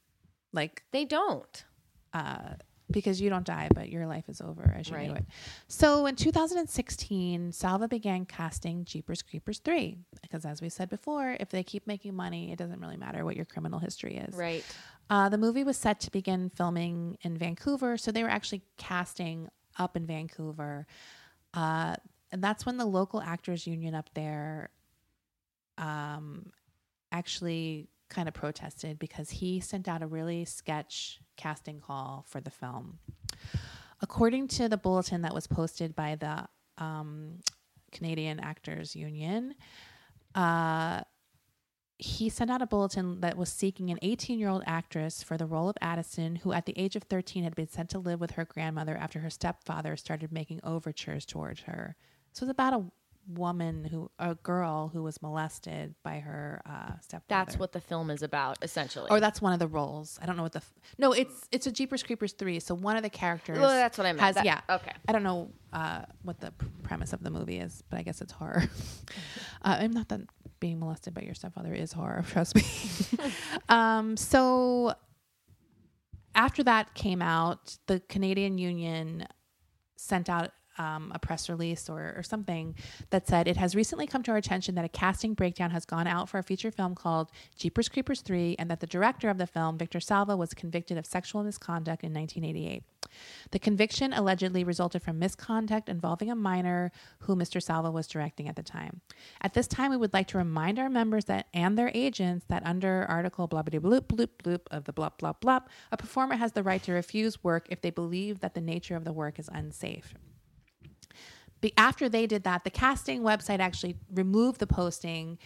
like 0.53 0.83
they 0.91 1.05
don't. 1.05 1.65
uh, 2.13 2.55
because 2.91 3.21
you 3.21 3.31
don't 3.31 3.47
die, 3.47 3.69
but 3.75 3.89
your 3.89 4.07
life 4.07 4.29
is 4.29 4.41
over 4.41 4.75
as 4.79 4.89
you 4.89 4.97
knew 4.99 5.15
it. 5.15 5.25
So 5.69 6.07
in 6.07 6.17
2016, 6.17 7.53
Salva 7.53 7.89
began 7.89 8.27
casting 8.27 8.85
Jeepers 8.85 9.23
Creepers 9.23 9.59
3 9.59 9.97
because, 10.23 10.45
as 10.45 10.61
we 10.61 10.69
said 10.69 10.91
before, 10.91 11.37
if 11.41 11.49
they 11.51 11.63
keep 11.63 11.87
making 11.87 12.15
money, 12.15 12.53
it 12.53 12.59
doesn't 12.59 12.81
really 12.81 12.97
matter 12.97 13.25
what 13.25 13.37
your 13.37 13.47
criminal 13.47 13.79
history 13.79 14.17
is. 14.17 14.35
Right. 14.35 14.65
Uh, 15.09 15.29
the 15.29 15.39
movie 15.39 15.65
was 15.65 15.77
set 15.77 16.01
to 16.01 16.11
begin 16.11 16.51
filming 16.51 17.19
in 17.23 17.37
Vancouver, 17.37 17.97
so 17.97 18.11
they 18.11 18.23
were 18.23 18.31
actually 18.31 18.63
casting 18.77 19.49
up 19.79 19.97
in 19.97 20.07
Vancouver. 20.07 20.87
Uh, 21.53 21.97
and 22.33 22.43
that's 22.43 22.67
when 22.67 22.77
the 22.77 22.87
local 22.87 23.21
actors 23.21 23.67
union 23.67 23.95
up 23.95 24.11
there 24.15 24.71
um, 25.79 26.51
actually 27.13 27.89
kind 28.15 28.29
of 28.29 28.35
protested 28.35 28.99
because 28.99 29.31
he 29.31 29.61
sent 29.61 29.89
out 29.89 30.03
a 30.03 30.07
really 30.07 30.45
sketch 30.45 31.21
casting 31.37 31.81
call 31.81 32.25
for 32.29 32.41
the 32.41 32.51
film. 32.51 32.99
According 34.01 34.49
to 34.49 34.69
the 34.69 34.77
bulletin 34.77 35.23
that 35.23 35.35
was 35.35 35.47
posted 35.47 35.95
by 35.95 36.15
the 36.17 36.47
um, 36.83 37.41
Canadian 37.93 38.41
Actors 38.41 38.95
Union, 38.95 39.55
uh, 40.35 41.03
he 41.97 42.29
sent 42.29 42.51
out 42.51 42.61
a 42.61 42.67
bulletin 42.67 43.21
that 43.21 43.37
was 43.37 43.49
seeking 43.49 43.91
an 43.91 43.99
18 44.03 44.39
year 44.39 44.49
old 44.49 44.63
actress 44.67 45.23
for 45.23 45.37
the 45.37 45.47
role 45.47 45.69
of 45.69 45.77
Addison, 45.81 46.37
who 46.37 46.53
at 46.53 46.67
the 46.67 46.77
age 46.77 46.97
of 46.97 47.05
13 47.05 47.45
had 47.45 47.55
been 47.55 47.69
sent 47.69 47.91
to 47.91 47.99
live 47.99 48.21
with 48.21 48.33
her 48.33 48.45
grandmother 48.45 48.97
after 48.97 49.21
her 49.21 49.31
stepfather 49.31 49.97
started 49.97 50.33
making 50.33 50.61
overtures 50.65 51.25
towards 51.25 51.63
her. 51.63 51.97
So 52.33 52.45
it's 52.45 52.51
about 52.51 52.75
a 52.75 52.85
woman 53.29 53.85
who, 53.85 54.11
a 54.19 54.35
girl 54.35 54.89
who 54.93 55.03
was 55.03 55.21
molested 55.23 55.95
by 56.03 56.19
her 56.21 56.63
uh, 56.67 56.99
stepfather. 57.01 57.23
That's 57.29 57.59
what 57.59 57.73
the 57.73 57.81
film 57.81 58.11
is 58.11 58.23
about, 58.23 58.59
essentially. 58.63 59.09
Or 59.11 59.21
that's 59.21 59.41
one 59.41 59.53
of 59.53 59.59
the 59.59 59.67
roles. 59.67 60.19
I 60.23 60.27
don't 60.27 60.37
know 60.37 60.43
what 60.43 60.53
the. 60.53 60.59
F- 60.59 60.75
no, 60.99 61.13
it's 61.13 61.49
it's 61.51 61.67
a 61.67 61.73
Jeepers 61.73 62.03
Creepers 62.03 62.33
three. 62.33 62.61
So 62.61 62.75
one 62.75 62.97
of 62.97 63.03
the 63.03 63.11
characters. 63.11 63.59
Well, 63.59 63.69
that's 63.69 63.99
what 63.99 64.07
I 64.07 64.13
meant. 64.13 64.21
Has, 64.21 64.35
That- 64.37 64.45
yeah. 64.45 64.61
okay. 64.69 64.93
I 65.09 65.13
don't 65.13 65.23
know 65.23 65.51
uh, 65.73 66.03
what 66.23 66.41
the 66.41 66.51
pr- 66.53 66.67
premise 66.83 67.13
of 67.13 67.23
the 67.23 67.31
movie 67.31 67.59
is, 67.59 67.83
but 67.89 67.99
I 67.99 68.03
guess 68.03 68.21
it's 68.21 68.33
horror. 68.33 68.65
uh, 69.63 69.77
I'm 69.81 69.93
not 69.93 70.09
that 70.09 70.21
being 70.61 70.81
molested 70.81 71.15
by 71.15 71.23
your 71.23 71.35
stepfather 71.35 71.75
is 71.75 71.93
horror. 71.93 72.25
Trust 72.29 72.55
me. 72.57 72.63
um, 73.69 74.17
so 74.17 74.95
after 76.35 76.63
that 76.65 76.95
came 76.95 77.23
out, 77.23 77.79
the 77.87 78.01
Canadian 78.09 78.59
Union 78.59 79.27
sent 79.97 80.29
out 80.29 80.51
um, 80.79 81.13
a 81.15 81.19
press 81.19 81.49
release 81.49 81.89
or, 81.89 82.15
or 82.17 82.23
something 82.23 82.75
that 83.11 83.27
said 83.27 83.49
it 83.49 83.57
has 83.57 83.75
recently 83.75 84.07
come 84.07 84.23
to 84.23 84.31
our 84.31 84.37
attention 84.37 84.75
that 84.75 84.85
a 84.85 84.89
casting 84.89 85.35
breakdown 85.35 85.71
has 85.71 85.85
gone 85.85 86.07
out 86.07 86.29
for 86.29 86.39
a 86.39 86.43
feature 86.43 86.71
film 86.71 86.95
called 86.95 87.31
Jeepers 87.57 87.89
Creepers 87.89 88.21
3 88.21 88.57
and 88.59 88.71
that 88.71 88.81
the 88.81 88.87
director 88.87 89.29
of 89.29 89.39
the 89.39 89.47
film, 89.47 89.79
Victor 89.79 90.01
Salva, 90.01 90.37
was 90.37 90.55
convicted 90.55 90.99
of 90.99 91.07
sexual 91.07 91.43
misconduct 91.45 92.03
in 92.03 92.13
1988. 92.13 92.83
The 93.51 93.59
conviction 93.59 94.13
allegedly 94.13 94.65
resulted 94.65 95.03
from 95.03 95.19
misconduct 95.19 95.89
involving 95.89 96.31
a 96.31 96.35
minor 96.35 96.91
who 97.21 97.37
Mr. 97.37 97.63
Salva 97.63 97.91
was 97.91 98.07
directing 98.07 98.49
at 98.49 98.57
the 98.57 98.63
time. 98.63 99.01
At 99.41 99.55
this 99.55 99.67
time, 99.67 99.91
we 99.91 99.97
would 99.97 100.13
like 100.13 100.29
to 100.29 100.39
remind 100.39 100.79
our 100.79 100.91
members 100.91 101.27
that 101.27 101.47
and 101.55 101.79
their 101.79 101.91
agents 101.95 102.47
that 102.49 102.65
under 102.67 103.07
Article 103.09 103.47
blah 103.47 103.63
blah 103.63 103.79
bloop 103.79 104.03
bloop 104.03 104.29
bloop 104.43 104.61
of 104.71 104.85
the 104.85 104.93
blah 104.93 105.11
blah 105.19 105.33
blah, 105.33 105.61
a 105.93 105.97
performer 105.97 106.37
has 106.37 106.53
the 106.53 106.63
right 106.63 106.83
to 106.83 106.93
refuse 106.93 107.43
work 107.45 107.67
if 107.71 107.81
they 107.81 107.91
believe 107.91 108.41
that 108.41 108.55
the 108.55 108.61
nature 108.61 108.97
of 108.97 109.05
the 109.05 109.13
work 109.13 109.39
is 109.39 109.49
unsafe. 109.53 110.15
After 111.77 112.09
they 112.09 112.27
did 112.27 112.45
that, 112.45 112.65
the 112.65 112.71
casting 112.71 113.23
website 113.23 113.61
actually 113.61 113.97
removed 114.13 114.61
the 114.61 114.67
posting 114.67 115.39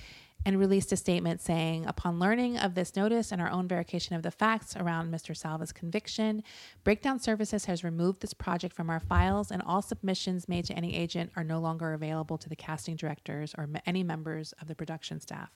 and 0.47 0.59
released 0.59 0.93
a 0.93 0.97
statement 0.97 1.41
saying, 1.41 1.85
upon 1.87 2.19
learning 2.19 2.57
of 2.59 2.75
this 2.75 2.95
notice 2.95 3.33
and 3.33 3.43
our 3.43 3.51
own 3.51 3.67
verification 3.67 4.15
of 4.15 4.23
the 4.23 4.31
facts 4.31 4.77
around 4.77 5.13
Mr. 5.13 5.37
Salva's 5.37 5.73
conviction, 5.73 6.43
Breakdown 6.85 7.19
Services 7.19 7.65
has 7.65 7.83
removed 7.83 8.21
this 8.21 8.35
project 8.35 8.75
from 8.75 8.89
our 8.89 9.01
files, 9.01 9.51
and 9.51 9.63
all 9.63 9.83
submissions 9.83 10.49
made 10.49 10.65
to 10.67 10.75
any 10.75 10.95
agent 10.95 11.33
are 11.37 11.45
no 11.45 11.59
longer 11.59 11.93
available 11.93 12.39
to 12.39 12.49
the 12.49 12.57
casting 12.57 12.97
directors 12.97 13.55
or 13.59 13.69
any 13.85 14.05
members 14.05 14.55
of 14.61 14.69
the 14.69 14.75
production 14.75 15.21
staff. 15.21 15.51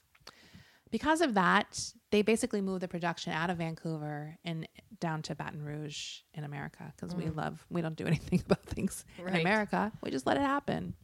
Because 0.91 1.23
of 1.23 1.35
that, 1.35 1.93
they 2.11 2.21
basically 2.21 2.61
moved 2.61 2.83
the 2.83 2.89
production 2.89 3.33
out 3.33 3.49
of 3.49 3.59
Vancouver 3.59 4.37
and 4.45 4.69
down 5.03 5.21
to 5.23 5.35
Baton 5.35 5.63
Rouge 5.63 6.21
in 6.33 6.45
America 6.45 6.95
because 6.97 7.15
we 7.15 7.25
mm. 7.25 7.37
love, 7.37 7.67
we 7.69 7.83
don't 7.83 7.97
do 7.97 8.07
anything 8.13 8.41
about 8.47 8.65
things 8.65 9.05
in 9.19 9.35
America. 9.35 9.93
We 10.03 10.11
just 10.11 10.27
let 10.27 10.39
it 10.39 10.43
happen. 10.43 10.95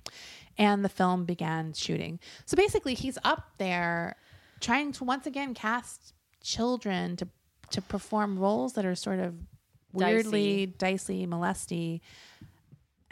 And 0.56 0.84
the 0.84 0.88
film 0.88 1.24
began 1.26 1.74
shooting. 1.74 2.20
So 2.46 2.56
basically, 2.56 2.94
he's 2.94 3.18
up 3.24 3.50
there 3.58 4.16
trying 4.60 4.92
to 4.92 5.04
once 5.04 5.26
again 5.26 5.52
cast 5.52 6.14
children 6.42 7.16
to 7.16 7.28
to 7.70 7.82
perform 7.82 8.38
roles 8.38 8.72
that 8.74 8.86
are 8.86 8.94
sort 8.94 9.18
of 9.18 9.34
weirdly 9.92 10.66
dicey, 10.78 11.26
molesty. 11.26 12.00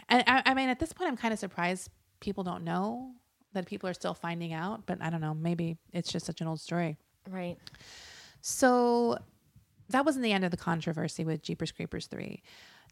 And 0.08 0.24
I, 0.26 0.42
I 0.46 0.54
mean, 0.54 0.70
at 0.70 0.78
this 0.78 0.94
point, 0.94 1.10
I'm 1.10 1.16
kind 1.16 1.34
of 1.34 1.38
surprised 1.38 1.90
people 2.20 2.42
don't 2.42 2.64
know 2.64 3.12
that 3.52 3.66
people 3.66 3.90
are 3.90 3.94
still 3.94 4.14
finding 4.14 4.54
out. 4.54 4.86
But 4.86 5.02
I 5.02 5.10
don't 5.10 5.20
know. 5.20 5.34
Maybe 5.34 5.76
it's 5.92 6.10
just 6.10 6.24
such 6.24 6.40
an 6.40 6.46
old 6.46 6.60
story. 6.60 6.96
right. 7.28 7.58
So 8.40 9.18
that 9.90 10.04
wasn't 10.04 10.24
the 10.24 10.32
end 10.32 10.44
of 10.44 10.50
the 10.50 10.56
controversy 10.56 11.24
with 11.24 11.42
Jeepers 11.42 11.72
Creepers 11.72 12.06
3. 12.06 12.42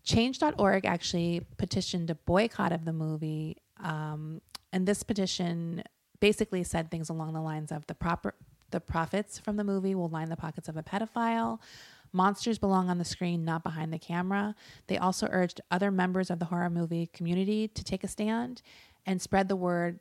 Change.org 0.04 0.84
actually 0.84 1.46
petitioned 1.56 2.10
a 2.10 2.14
boycott 2.14 2.72
of 2.72 2.84
the 2.84 2.92
movie. 2.92 3.56
Um, 3.82 4.40
and 4.72 4.86
this 4.86 5.02
petition 5.02 5.82
basically 6.20 6.62
said 6.62 6.90
things 6.90 7.08
along 7.08 7.32
the 7.32 7.40
lines 7.40 7.72
of 7.72 7.86
the 7.86 7.94
proper 7.94 8.34
the 8.70 8.80
profits 8.80 9.38
from 9.38 9.56
the 9.56 9.62
movie 9.62 9.94
will 9.94 10.08
line 10.08 10.30
the 10.30 10.36
pockets 10.36 10.68
of 10.68 10.76
a 10.76 10.82
pedophile. 10.82 11.60
Monsters 12.12 12.58
belong 12.58 12.90
on 12.90 12.98
the 12.98 13.04
screen, 13.04 13.44
not 13.44 13.62
behind 13.62 13.92
the 13.92 13.98
camera. 13.98 14.54
They 14.88 14.98
also 14.98 15.28
urged 15.30 15.60
other 15.70 15.92
members 15.92 16.28
of 16.28 16.40
the 16.40 16.46
horror 16.46 16.70
movie 16.70 17.06
community 17.12 17.68
to 17.68 17.84
take 17.84 18.02
a 18.02 18.08
stand 18.08 18.62
and 19.06 19.22
spread 19.22 19.48
the 19.48 19.56
word 19.56 20.00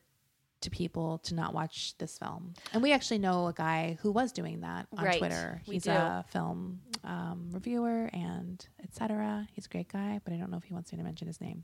to 0.64 0.70
people 0.70 1.20
to 1.20 1.36
not 1.36 1.54
watch 1.54 1.96
this 1.98 2.18
film. 2.18 2.54
And 2.74 2.82
we 2.84 2.92
actually 2.92 3.20
know 3.20 3.48
a 3.48 3.54
guy 3.54 3.98
who 4.02 4.12
was 4.12 4.32
doing 4.32 4.62
that 4.62 4.88
on 4.98 5.06
Right. 5.06 5.18
Twitter. 5.20 5.62
He's 5.66 5.88
a 5.88 6.26
film 6.30 6.82
um, 7.04 7.50
reviewer 7.52 8.10
and 8.14 8.66
etc. 8.84 9.48
He's 9.54 9.66
a 9.66 9.70
great 9.70 9.88
guy, 9.92 10.20
but 10.24 10.34
I 10.34 10.38
don't 10.38 10.52
know 10.52 10.58
if 10.58 10.64
he 10.64 10.74
wants 10.74 10.92
me 10.92 10.98
to 10.98 11.04
mention 11.04 11.28
his 11.28 11.40
name. 11.40 11.64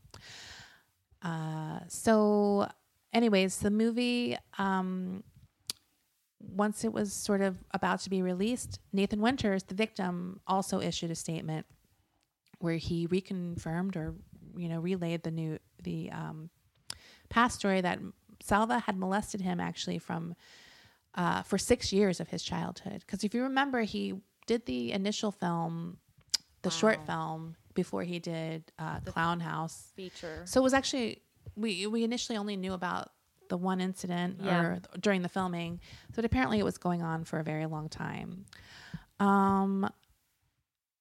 Uh, 1.22 1.80
so, 1.88 2.70
anyways, 3.14 3.58
the 3.58 3.72
movie. 3.72 4.38
Um, 4.58 5.24
once 6.42 6.86
it 6.86 6.94
was 6.94 7.12
sort 7.12 7.42
of 7.42 7.58
about 7.74 8.00
to 8.00 8.10
be 8.10 8.22
released, 8.22 8.80
Nathan 8.94 9.20
Winters, 9.20 9.64
the 9.64 9.76
victim, 9.76 10.40
also 10.48 10.80
issued 10.80 11.12
a 11.12 11.16
statement 11.16 11.66
where 12.60 12.78
he 12.78 13.08
reconfirmed 13.10 13.98
or 13.98 14.16
you 14.56 14.68
know, 14.68 14.80
relayed 14.80 15.24
the 15.24 15.32
new 15.32 15.60
the 15.84 16.10
um, 16.12 16.50
past 17.30 17.60
story 17.60 17.82
that 17.82 18.00
Salva 18.42 18.80
had 18.80 18.98
molested 18.98 19.42
him 19.42 19.60
actually 19.60 19.98
from 20.00 20.36
uh, 21.16 21.42
for 21.44 21.58
six 21.58 21.92
years 21.92 22.20
of 22.20 22.30
his 22.30 22.44
childhood. 22.44 23.02
Because 23.06 23.24
if 23.24 23.34
you 23.34 23.44
remember, 23.44 23.82
he 23.82 24.16
did 24.48 24.66
the 24.66 24.92
initial 24.92 25.32
film, 25.32 25.98
the 26.62 26.70
short 26.70 27.06
film, 27.06 27.56
before 27.74 28.04
he 28.04 28.20
did 28.20 28.72
uh, 28.78 29.00
Clown 29.02 29.40
House. 29.40 29.92
Feature. 29.96 30.44
So 30.46 30.60
it 30.60 30.64
was 30.64 30.74
actually 30.74 31.22
we 31.56 31.88
we 31.88 32.04
initially 32.04 32.38
only 32.38 32.56
knew 32.58 32.74
about 32.74 33.12
the 33.50 33.58
one 33.58 33.82
incident 33.82 34.40
Yeah. 34.44 34.62
or 34.62 34.82
during 35.00 35.22
the 35.24 35.30
filming, 35.30 35.82
but 36.16 36.24
apparently 36.24 36.60
it 36.60 36.64
was 36.64 36.78
going 36.78 37.02
on 37.02 37.24
for 37.24 37.40
a 37.40 37.44
very 37.44 37.66
long 37.66 37.90
time. 37.90 38.46
Um, 39.20 39.90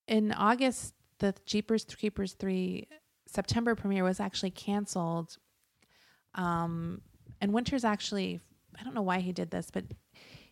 in 0.06 0.32
August, 0.32 0.94
the 1.18 1.34
Jeepers 1.46 1.84
Creepers 1.84 2.32
three 2.32 2.88
September 3.26 3.74
premiere 3.74 4.02
was 4.04 4.18
actually 4.20 4.50
canceled. 4.50 5.36
Um, 6.34 7.02
and 7.40 7.52
Winters 7.52 7.84
actually, 7.84 8.40
I 8.78 8.84
don't 8.84 8.94
know 8.94 9.02
why 9.02 9.20
he 9.20 9.32
did 9.32 9.50
this, 9.50 9.70
but 9.72 9.84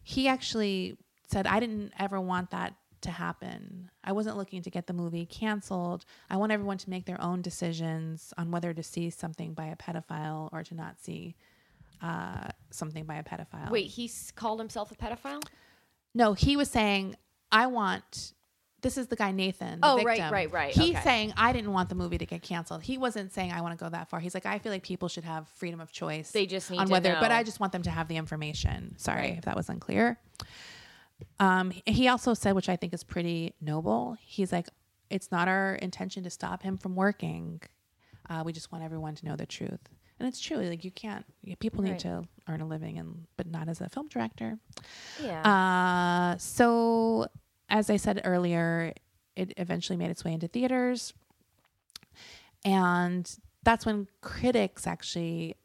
he 0.03 0.29
actually 0.29 0.97
said, 1.29 1.47
I 1.47 1.61
didn't 1.61 1.93
ever 1.99 2.21
want 2.21 2.51
that 2.51 2.75
to 3.03 3.11
happen. 3.11 3.91
I 4.05 4.13
wasn't 4.13 4.37
looking 4.37 4.63
to 4.63 4.71
get 4.71 4.87
the 4.87 4.93
movie 4.93 5.27
canceled. 5.27 6.05
I 6.31 6.37
want 6.37 6.53
everyone 6.53 6.79
to 6.79 6.91
make 6.91 7.07
their 7.07 7.21
own 7.21 7.43
decisions 7.43 8.33
on 8.39 8.51
whether 8.51 8.73
to 8.73 8.83
see 8.83 9.11
something 9.11 9.55
by 9.55 9.67
a 9.67 9.77
pedophile 9.77 10.49
or 10.53 10.63
to 10.65 10.75
not 10.75 11.01
see 11.01 11.37
uh, 12.03 12.49
something 12.71 13.05
by 13.05 13.17
a 13.17 13.23
pedophile. 13.23 13.71
Wait, 13.71 13.87
he 13.89 14.11
called 14.35 14.59
himself 14.59 14.91
a 14.91 14.95
pedophile? 14.95 15.43
No, 16.15 16.33
he 16.33 16.57
was 16.57 16.71
saying, 16.71 17.17
I 17.51 17.67
want. 17.67 18.33
This 18.83 18.99
is 18.99 19.07
the 19.09 19.17
guy 19.17 19.33
Nathan. 19.33 19.81
the 19.81 19.87
Oh, 19.87 19.97
right, 19.97 20.17
victim. 20.19 20.33
right, 20.33 20.53
right. 20.53 20.75
He's 20.75 20.95
Okay. 20.95 21.03
saying 21.03 21.35
I 21.37 21.53
didn't 21.53 21.73
want 21.73 21.89
the 21.89 21.95
movie 21.95 22.19
to 22.19 22.27
get 22.27 22.43
canceled. 22.43 22.83
He 22.83 22.99
wasn't 22.99 23.33
saying 23.33 23.51
I 23.53 23.61
want 23.63 23.77
to 23.77 23.83
go 23.83 23.89
that 23.91 24.09
far. 24.11 24.21
He's 24.21 24.35
like 24.35 24.47
I 24.47 24.59
feel 24.59 24.71
like 24.71 24.83
people 24.83 25.09
should 25.09 25.25
have 25.25 25.49
freedom 25.49 25.81
of 25.81 25.91
choice. 25.93 26.31
They 26.31 26.47
just 26.47 26.71
need 26.71 26.79
on 26.79 26.87
to 26.87 26.93
whether, 26.93 27.17
but. 27.21 27.31
I 27.33 27.43
just 27.43 27.59
want 27.59 27.73
them 27.73 27.83
to 27.83 27.91
have 27.91 28.07
the 28.09 28.17
information. 28.17 28.95
Sorry 28.99 29.21
Right. 29.23 29.39
if 29.39 29.45
that 29.47 29.57
was 29.57 29.69
unclear. 29.69 30.19
Um, 31.41 31.73
he 31.87 32.09
also 32.09 32.35
said, 32.35 32.55
which 32.55 32.69
I 32.69 32.77
think 32.77 32.93
is 32.93 33.03
pretty 33.03 33.55
noble. 33.61 34.17
He's 34.21 34.53
like, 34.53 34.69
it's 35.11 35.31
not 35.33 35.49
our 35.49 35.77
intention 35.77 36.23
to 36.25 36.31
stop 36.31 36.63
him 36.63 36.77
from 36.77 36.95
working. 36.95 37.63
Uh, 38.29 38.43
we 38.45 38.53
just 38.53 38.71
want 38.73 38.85
everyone 38.85 39.15
to 39.15 39.25
know 39.25 39.37
the 39.37 39.47
truth, 39.47 39.81
and 40.19 40.29
it's 40.29 40.41
true. 40.41 40.59
Like 40.59 40.85
you 40.85 40.91
can't. 40.91 41.25
People 41.61 41.83
need 41.83 41.93
Right. 41.93 41.99
to 42.01 42.25
earn 42.49 42.61
a 42.61 42.67
living, 42.67 42.99
and 42.99 43.27
but 43.37 43.47
not 43.47 43.69
as 43.69 43.81
a 43.81 43.89
film 43.89 44.09
director. 44.09 44.59
Yeah. 45.23 45.43
Uh, 46.35 46.39
so, 46.39 47.29
as 47.69 47.91
I 47.91 47.97
said 47.97 48.21
earlier, 48.25 48.93
it 49.35 49.53
eventually 49.57 49.97
made 49.97 50.11
its 50.11 50.25
way 50.25 50.33
into 50.33 50.49
theaters. 50.49 51.13
And 52.65 53.31
that's 53.63 53.85
when 53.85 54.09
critics 54.21 54.87
actually. 54.87 55.57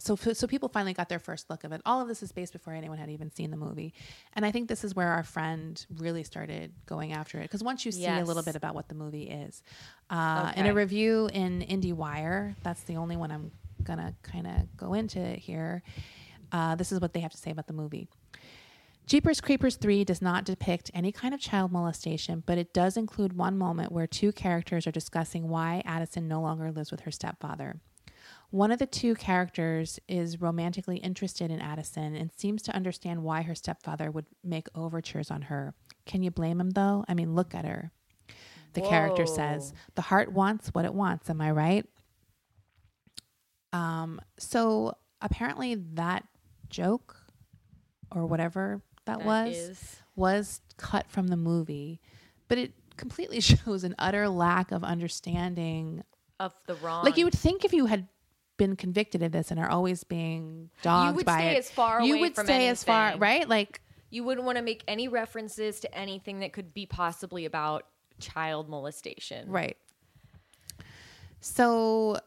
So, 0.00 0.14
so 0.14 0.46
people 0.46 0.68
finally 0.68 0.92
got 0.92 1.08
their 1.08 1.18
first 1.18 1.50
look 1.50 1.64
of 1.64 1.72
it. 1.72 1.80
All 1.84 2.00
of 2.00 2.06
this 2.06 2.22
is 2.22 2.30
based 2.30 2.52
before 2.52 2.72
anyone 2.72 2.98
had 2.98 3.10
even 3.10 3.32
seen 3.32 3.50
the 3.50 3.56
movie, 3.56 3.92
and 4.34 4.46
I 4.46 4.52
think 4.52 4.68
this 4.68 4.84
is 4.84 4.94
where 4.94 5.08
our 5.08 5.24
friend 5.24 5.84
really 5.96 6.22
started 6.22 6.72
going 6.86 7.12
after 7.12 7.38
it. 7.38 7.42
Because 7.42 7.64
once 7.64 7.84
you 7.84 7.90
see 7.90 8.04
a 8.06 8.24
little 8.24 8.44
bit 8.44 8.54
about 8.54 8.76
what 8.76 8.88
the 8.88 8.94
movie 8.94 9.24
is, 9.24 9.64
uh, 10.08 10.52
in 10.56 10.66
a 10.66 10.74
review 10.74 11.28
in 11.32 11.62
IndieWire, 11.62 12.54
that's 12.62 12.82
the 12.82 12.96
only 12.96 13.16
one 13.16 13.32
I'm 13.32 13.50
gonna 13.82 14.14
kind 14.22 14.46
of 14.46 14.76
go 14.76 14.94
into 14.94 15.18
here. 15.20 15.82
Uh, 16.52 16.76
this 16.76 16.92
is 16.92 17.00
what 17.00 17.12
they 17.12 17.20
have 17.20 17.32
to 17.32 17.38
say 17.38 17.50
about 17.50 17.66
the 17.66 17.72
movie. 17.72 18.08
Jeepers 19.08 19.40
Creepers 19.40 19.76
3 19.76 20.04
does 20.04 20.20
not 20.20 20.44
depict 20.44 20.90
any 20.92 21.10
kind 21.10 21.32
of 21.32 21.40
child 21.40 21.72
molestation, 21.72 22.42
but 22.44 22.58
it 22.58 22.74
does 22.74 22.94
include 22.94 23.32
one 23.32 23.56
moment 23.56 23.90
where 23.90 24.06
two 24.06 24.32
characters 24.32 24.86
are 24.86 24.90
discussing 24.90 25.48
why 25.48 25.80
Addison 25.86 26.28
no 26.28 26.42
longer 26.42 26.70
lives 26.70 26.90
with 26.90 27.00
her 27.00 27.10
stepfather. 27.10 27.80
One 28.50 28.70
of 28.70 28.78
the 28.78 28.84
two 28.84 29.14
characters 29.14 29.98
is 30.08 30.42
romantically 30.42 30.98
interested 30.98 31.50
in 31.50 31.58
Addison 31.58 32.14
and 32.14 32.30
seems 32.36 32.60
to 32.64 32.76
understand 32.76 33.22
why 33.22 33.40
her 33.40 33.54
stepfather 33.54 34.10
would 34.10 34.26
make 34.44 34.68
overtures 34.74 35.30
on 35.30 35.40
her. 35.40 35.72
Can 36.04 36.22
you 36.22 36.30
blame 36.30 36.60
him 36.60 36.72
though? 36.72 37.06
I 37.08 37.14
mean, 37.14 37.34
look 37.34 37.54
at 37.54 37.64
her. 37.64 37.90
The 38.74 38.82
character 38.82 39.24
says, 39.24 39.72
The 39.94 40.02
heart 40.02 40.34
wants 40.34 40.68
what 40.74 40.84
it 40.84 40.92
wants. 40.92 41.30
Am 41.30 41.40
I 41.40 41.50
right? 41.50 41.86
Um, 43.72 44.20
so 44.38 44.92
apparently 45.22 45.76
that 45.94 46.24
joke 46.68 47.16
or 48.12 48.26
whatever 48.26 48.82
that, 49.08 49.18
That 49.18 49.26
was 49.26 49.56
is- 49.56 49.96
was 50.16 50.60
cut 50.76 51.06
from 51.10 51.28
the 51.28 51.36
movie, 51.36 52.00
but 52.48 52.58
it 52.58 52.72
completely 52.96 53.40
shows 53.52 53.84
an 53.84 53.94
utter 53.98 54.28
lack 54.28 54.70
of 54.72 54.82
understanding. 54.84 56.02
of 56.40 56.52
the 56.66 56.74
wrong. 56.76 57.04
Like 57.04 57.16
you 57.16 57.24
would 57.24 57.36
think 57.36 57.64
if 57.64 57.72
you 57.72 57.86
had 57.86 58.08
been 58.56 58.74
convicted 58.76 59.22
of 59.22 59.30
this 59.32 59.50
and 59.52 59.60
are 59.60 59.68
always 59.70 60.02
being 60.04 60.70
dogged 60.82 61.10
You 61.10 61.16
would 61.16 61.26
by 61.26 61.38
stay 61.38 61.54
it, 61.56 61.58
as 61.58 61.70
far 61.70 62.02
you 62.02 62.14
away 62.14 62.20
would 62.22 62.34
from 62.34 62.46
stay 62.46 62.68
as 62.68 62.82
far 62.84 63.02
anything. 63.08 63.20
right. 63.20 63.48
Like 63.48 63.80
you 64.10 64.24
wouldn't 64.24 64.44
want 64.46 64.56
to 64.58 64.62
make 64.62 64.82
any 64.88 65.06
references 65.08 65.78
to 65.80 65.94
anything 65.96 66.40
that 66.40 66.52
could 66.52 66.74
be 66.74 66.86
possibly 66.86 67.44
about 67.44 67.84
child 68.18 68.68
molestation. 68.68 69.48
Right. 69.50 69.76
So, 71.40 72.18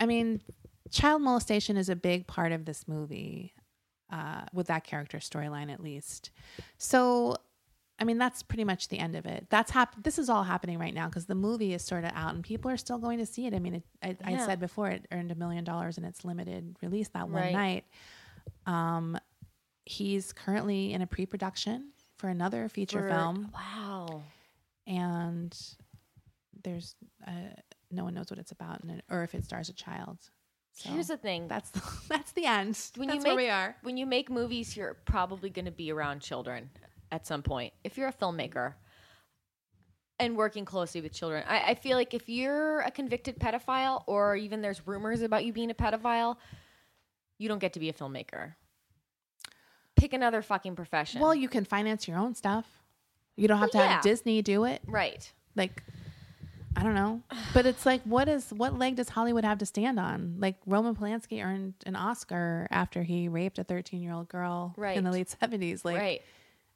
I 0.00 0.06
mean, 0.06 0.40
child 0.90 1.22
molestation 1.22 1.76
is 1.76 1.88
a 1.88 1.96
big 1.96 2.26
part 2.26 2.52
of 2.52 2.64
this 2.64 2.88
movie, 2.88 3.52
uh, 4.10 4.42
with 4.52 4.66
that 4.68 4.84
character 4.84 5.18
storyline 5.18 5.70
at 5.72 5.80
least. 5.80 6.30
So, 6.78 7.36
I 7.98 8.04
mean, 8.04 8.18
that's 8.18 8.42
pretty 8.42 8.64
much 8.64 8.88
the 8.88 8.98
end 8.98 9.16
of 9.16 9.26
it. 9.26 9.46
That's 9.50 9.70
hap- 9.70 10.02
This 10.02 10.18
is 10.18 10.28
all 10.28 10.42
happening 10.44 10.78
right 10.78 10.92
now 10.94 11.08
because 11.08 11.26
the 11.26 11.34
movie 11.34 11.72
is 11.74 11.82
sort 11.82 12.04
of 12.04 12.10
out 12.14 12.34
and 12.34 12.44
people 12.44 12.70
are 12.70 12.76
still 12.76 12.98
going 12.98 13.18
to 13.18 13.26
see 13.26 13.46
it. 13.46 13.54
I 13.54 13.58
mean, 13.58 13.76
it, 13.76 13.82
I, 14.24 14.34
I 14.34 14.36
said 14.38 14.60
before 14.60 14.88
it 14.90 15.06
earned 15.10 15.30
a 15.32 15.34
million 15.34 15.64
dollars 15.64 15.96
in 15.98 16.04
its 16.04 16.24
limited 16.24 16.76
release 16.82 17.08
that 17.08 17.28
one 17.28 17.42
Right. 17.42 17.52
night. 17.52 17.84
Um, 18.66 19.18
he's 19.84 20.32
currently 20.32 20.92
in 20.92 21.00
a 21.02 21.06
pre-production 21.06 21.92
for 22.18 22.28
another 22.28 22.68
feature 22.68 23.00
For- 23.02 23.08
film 23.08 23.50
Wow. 23.54 24.22
and 24.86 25.56
there's 26.64 26.94
uh, 27.26 27.30
no 27.90 28.04
one 28.04 28.14
knows 28.14 28.30
what 28.30 28.38
it's 28.38 28.52
about 28.52 28.82
and, 28.82 29.02
or 29.10 29.22
if 29.22 29.34
it 29.34 29.44
stars 29.44 29.68
a 29.68 29.72
child. 29.72 30.18
So 30.76 30.90
Here's 30.90 31.06
the 31.08 31.16
thing. 31.16 31.48
that's 31.48 31.70
that's 32.08 32.32
the 32.32 32.44
end. 32.46 32.78
when 32.96 33.08
that's 33.08 33.16
you 33.24 33.28
where 33.30 33.36
make 33.36 33.44
we 33.46 33.50
are. 33.50 33.76
when 33.82 33.96
you 33.96 34.04
make 34.06 34.30
movies, 34.30 34.76
you're 34.76 34.94
probably 35.06 35.48
going 35.50 35.64
to 35.64 35.70
be 35.70 35.90
around 35.90 36.20
children 36.20 36.68
at 37.10 37.26
some 37.26 37.42
point. 37.42 37.72
If 37.82 37.96
you're 37.96 38.08
a 38.08 38.12
filmmaker 38.12 38.74
and 40.18 40.36
working 40.36 40.64
closely 40.66 41.00
with 41.00 41.12
children, 41.12 41.44
I, 41.48 41.70
I 41.70 41.74
feel 41.76 41.96
like 41.96 42.12
if 42.14 42.28
you're 42.28 42.80
a 42.80 42.90
convicted 42.90 43.38
pedophile, 43.38 44.02
or 44.06 44.36
even 44.36 44.60
there's 44.60 44.86
rumors 44.86 45.22
about 45.22 45.44
you 45.46 45.52
being 45.52 45.70
a 45.70 45.74
pedophile, 45.74 46.36
you 47.38 47.48
don't 47.48 47.58
get 47.58 47.72
to 47.74 47.80
be 47.80 47.88
a 47.88 47.92
filmmaker. 47.94 48.54
Pick 49.96 50.12
another 50.12 50.42
fucking 50.42 50.76
profession. 50.76 51.20
Well, 51.22 51.34
you 51.34 51.48
can 51.48 51.64
finance 51.64 52.06
your 52.06 52.18
own 52.18 52.34
stuff. 52.34 52.66
You 53.36 53.48
don't 53.48 53.58
have 53.58 53.70
to 53.70 53.78
Well, 53.78 53.88
have. 53.88 54.02
Disney 54.02 54.42
do 54.42 54.64
it. 54.64 54.82
right. 54.86 55.30
Like, 55.54 55.82
I 56.76 56.82
don't 56.82 56.94
know, 56.94 57.22
but 57.54 57.64
it's 57.64 57.86
like, 57.86 58.02
what 58.02 58.28
is 58.28 58.50
what 58.50 58.78
leg 58.78 58.96
does 58.96 59.08
Hollywood 59.08 59.44
have 59.44 59.58
to 59.58 59.66
stand 59.66 59.98
on? 59.98 60.36
Like 60.38 60.56
Roman 60.66 60.94
Polanski 60.94 61.42
earned 61.42 61.72
an 61.86 61.96
Oscar 61.96 62.68
after 62.70 63.02
he 63.02 63.28
raped 63.28 63.58
a 63.58 63.64
13 63.64 64.02
year 64.02 64.12
old 64.12 64.28
girl 64.28 64.74
right. 64.76 64.96
in 64.96 65.02
the 65.04 65.10
late 65.10 65.34
70s. 65.40 65.84
Like, 65.84 65.96
right. 65.96 66.22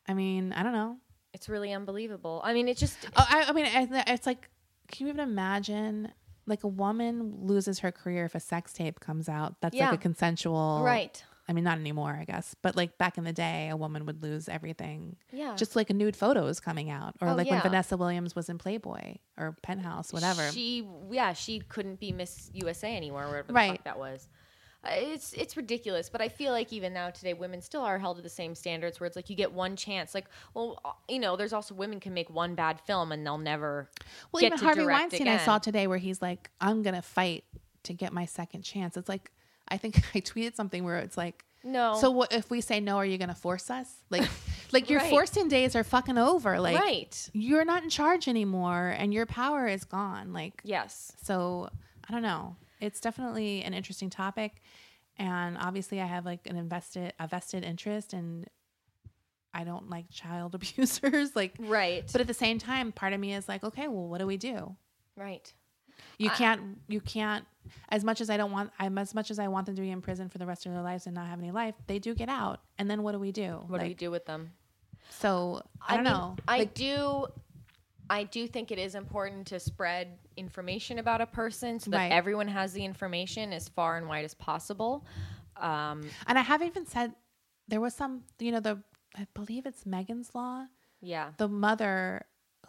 I 0.08 0.14
mean, 0.14 0.52
I 0.54 0.62
don't 0.62 0.72
know. 0.72 0.96
It's 1.34 1.48
really 1.50 1.72
unbelievable. 1.72 2.40
I 2.42 2.54
mean, 2.54 2.66
it 2.66 2.78
just 2.78 2.96
Oh, 3.14 3.26
I, 3.28 3.44
I 3.48 3.52
mean, 3.52 3.66
it's 4.06 4.26
like, 4.26 4.48
can 4.90 5.06
you 5.06 5.12
even 5.12 5.28
imagine? 5.28 6.10
Like 6.46 6.64
a 6.64 6.68
woman 6.68 7.46
loses 7.46 7.80
her 7.80 7.92
career 7.92 8.24
if 8.24 8.34
a 8.34 8.40
sex 8.40 8.72
tape 8.72 8.98
comes 9.00 9.28
out. 9.28 9.60
That's 9.60 9.76
Yeah. 9.76 9.90
like 9.90 9.98
a 10.00 10.02
consensual. 10.02 10.80
right. 10.82 11.22
I 11.50 11.52
mean, 11.52 11.64
not 11.64 11.78
anymore, 11.78 12.16
I 12.18 12.24
guess. 12.24 12.54
But 12.62 12.76
like 12.76 12.96
back 12.96 13.18
in 13.18 13.24
the 13.24 13.32
day, 13.32 13.68
a 13.70 13.76
woman 13.76 14.06
would 14.06 14.22
lose 14.22 14.48
everything. 14.48 15.16
Yeah. 15.32 15.56
Just 15.56 15.74
like 15.74 15.90
a 15.90 15.94
nude 15.94 16.14
photo 16.14 16.46
is 16.46 16.60
coming 16.60 16.90
out, 16.90 17.16
or 17.20 17.28
Oh, 17.30 17.34
like 17.34 17.50
when. 17.50 17.60
Vanessa 17.60 17.96
Williams 17.96 18.36
was 18.36 18.48
in 18.48 18.56
Playboy 18.56 19.16
or 19.36 19.56
Penthouse, 19.60 20.12
whatever. 20.12 20.48
She 20.52 20.86
yeah, 21.10 21.32
she 21.32 21.58
couldn't 21.58 21.98
be 21.98 22.12
Miss 22.12 22.50
USA 22.54 22.96
anymore, 22.96 23.26
wherever 23.28 23.52
Right. 23.52 23.72
fuck 23.72 23.84
that 23.84 23.98
was. 23.98 24.28
Uh, 24.84 24.90
It's 24.94 25.32
it's 25.32 25.56
ridiculous, 25.56 26.08
but 26.08 26.22
I 26.22 26.28
feel 26.28 26.52
like 26.52 26.72
even 26.72 26.94
now 26.94 27.10
today, 27.10 27.34
women 27.34 27.60
still 27.60 27.82
are 27.82 27.98
held 27.98 28.16
to 28.18 28.22
the 28.22 28.28
same 28.30 28.54
standards. 28.54 29.00
Where 29.00 29.06
it's 29.08 29.16
like 29.16 29.28
you 29.28 29.34
get 29.36 29.52
one 29.52 29.74
chance. 29.76 30.14
Like, 30.14 30.26
well, 30.54 30.80
uh, 30.84 30.92
you 31.08 31.18
know, 31.18 31.36
there's 31.36 31.52
also 31.52 31.74
women 31.74 31.98
can 32.00 32.14
make 32.14 32.30
one 32.30 32.54
bad 32.54 32.80
film 32.80 33.10
and 33.12 33.26
they'll 33.26 33.38
never. 33.38 33.90
well, 34.32 34.40
get 34.40 34.46
even 34.46 34.58
to 34.60 34.64
Harvey 34.64 34.86
Weinstein, 34.86 35.26
I 35.28 35.38
saw 35.38 35.58
today 35.58 35.86
where 35.88 35.98
he's 35.98 36.22
like, 36.22 36.48
"I'm 36.60 36.82
gonna 36.82 37.02
fight 37.02 37.44
to 37.82 37.92
get 37.92 38.12
my 38.12 38.24
second 38.24 38.62
chance." 38.62 38.96
It's 38.96 39.08
like, 39.08 39.32
I 39.70 39.76
think 39.76 39.96
I 40.14 40.20
tweeted 40.20 40.54
something 40.56 40.84
where 40.84 40.96
it's 40.98 41.16
like, 41.16 41.44
No. 41.64 41.94
So 42.00 42.10
what 42.10 42.32
if 42.32 42.50
we 42.50 42.60
say 42.60 42.80
no? 42.80 42.96
Are 42.96 43.04
you 43.06 43.18
gonna 43.18 43.34
force 43.34 43.70
us? 43.70 43.88
Like, 44.10 44.28
like 44.72 44.90
your 44.90 45.00
Right. 45.00 45.10
forcing 45.10 45.48
days 45.48 45.76
are 45.76 45.84
fucking 45.84 46.18
over. 46.18 46.58
Like, 46.60 46.78
right. 46.78 47.30
you're 47.32 47.64
not 47.64 47.82
in 47.82 47.90
charge 47.90 48.28
anymore, 48.28 48.94
and 48.96 49.12
your 49.14 49.26
power 49.26 49.66
is 49.66 49.84
gone. 49.84 50.32
Like, 50.32 50.60
Yes. 50.64 51.12
So 51.22 51.68
I 52.08 52.12
don't 52.12 52.22
know. 52.22 52.56
It's 52.80 53.00
definitely 53.00 53.62
an 53.62 53.74
interesting 53.74 54.08
topic, 54.10 54.62
and 55.18 55.58
obviously 55.58 56.00
I 56.00 56.06
have 56.06 56.24
like 56.24 56.46
an 56.46 56.56
invested 56.56 57.12
a 57.20 57.26
vested 57.28 57.62
interest, 57.64 58.12
and 58.14 58.46
I 59.52 59.64
don't 59.64 59.90
like 59.90 60.06
child 60.10 60.54
abusers. 60.58 61.34
like, 61.36 61.56
Right. 61.58 62.04
but 62.10 62.20
at 62.20 62.26
the 62.26 62.34
same 62.34 62.58
time, 62.58 62.92
part 62.92 63.12
of 63.12 63.20
me 63.20 63.34
is 63.34 63.48
like, 63.48 63.64
okay, 63.64 63.86
well, 63.88 64.08
what 64.08 64.18
do 64.18 64.26
we 64.26 64.36
do? 64.36 64.76
right. 65.16 65.52
You 66.18 66.30
can't. 66.30 66.78
You 66.88 67.00
can't. 67.00 67.44
As 67.90 68.04
much 68.04 68.20
as 68.20 68.30
I 68.30 68.36
don't 68.36 68.50
want, 68.52 68.70
I'm 68.78 68.98
as 68.98 69.14
much 69.14 69.30
as 69.30 69.38
I 69.38 69.48
want 69.48 69.66
them 69.66 69.76
to 69.76 69.82
be 69.82 69.90
in 69.90 70.00
prison 70.00 70.28
for 70.28 70.38
the 70.38 70.46
rest 70.46 70.66
of 70.66 70.72
their 70.72 70.82
lives 70.82 71.06
and 71.06 71.14
not 71.14 71.26
have 71.28 71.38
any 71.38 71.50
life. 71.50 71.74
They 71.86 71.98
do 71.98 72.14
get 72.14 72.28
out, 72.28 72.60
and 72.78 72.90
then 72.90 73.02
what 73.02 73.12
do 73.12 73.18
we 73.18 73.32
do? 73.32 73.62
What 73.68 73.78
do 73.80 73.84
you 73.86 73.90
Like, 73.90 73.98
do 73.98 74.10
with 74.10 74.26
them? 74.26 74.52
So 75.10 75.62
I, 75.86 75.96
don't 75.96 76.04
mean, 76.04 76.12
know. 76.12 76.36
I 76.48 76.58
Like, 76.60 76.74
do. 76.74 77.26
I 78.08 78.24
do 78.24 78.46
think 78.48 78.72
it 78.72 78.78
is 78.78 78.94
important 78.96 79.46
to 79.48 79.60
spread 79.60 80.18
information 80.36 80.98
about 80.98 81.20
a 81.20 81.26
person 81.26 81.78
so 81.78 81.90
that 81.92 81.96
Right. 81.96 82.12
everyone 82.12 82.48
has 82.48 82.72
the 82.72 82.84
information 82.84 83.52
as 83.52 83.68
far 83.68 83.96
and 83.98 84.08
wide 84.08 84.24
as 84.24 84.34
possible. 84.34 85.06
Um, 85.56 86.02
and 86.26 86.36
I 86.38 86.42
have 86.42 86.62
even 86.62 86.86
said 86.86 87.14
there 87.68 87.80
was 87.80 87.94
some. 87.94 88.22
You 88.40 88.52
know, 88.52 88.60
the 88.60 88.82
I 89.16 89.26
believe 89.34 89.64
it's 89.66 89.84
Megan's 89.86 90.34
law. 90.34 90.66
yeah. 91.00 91.30
the 91.36 91.48
mother 91.48 92.24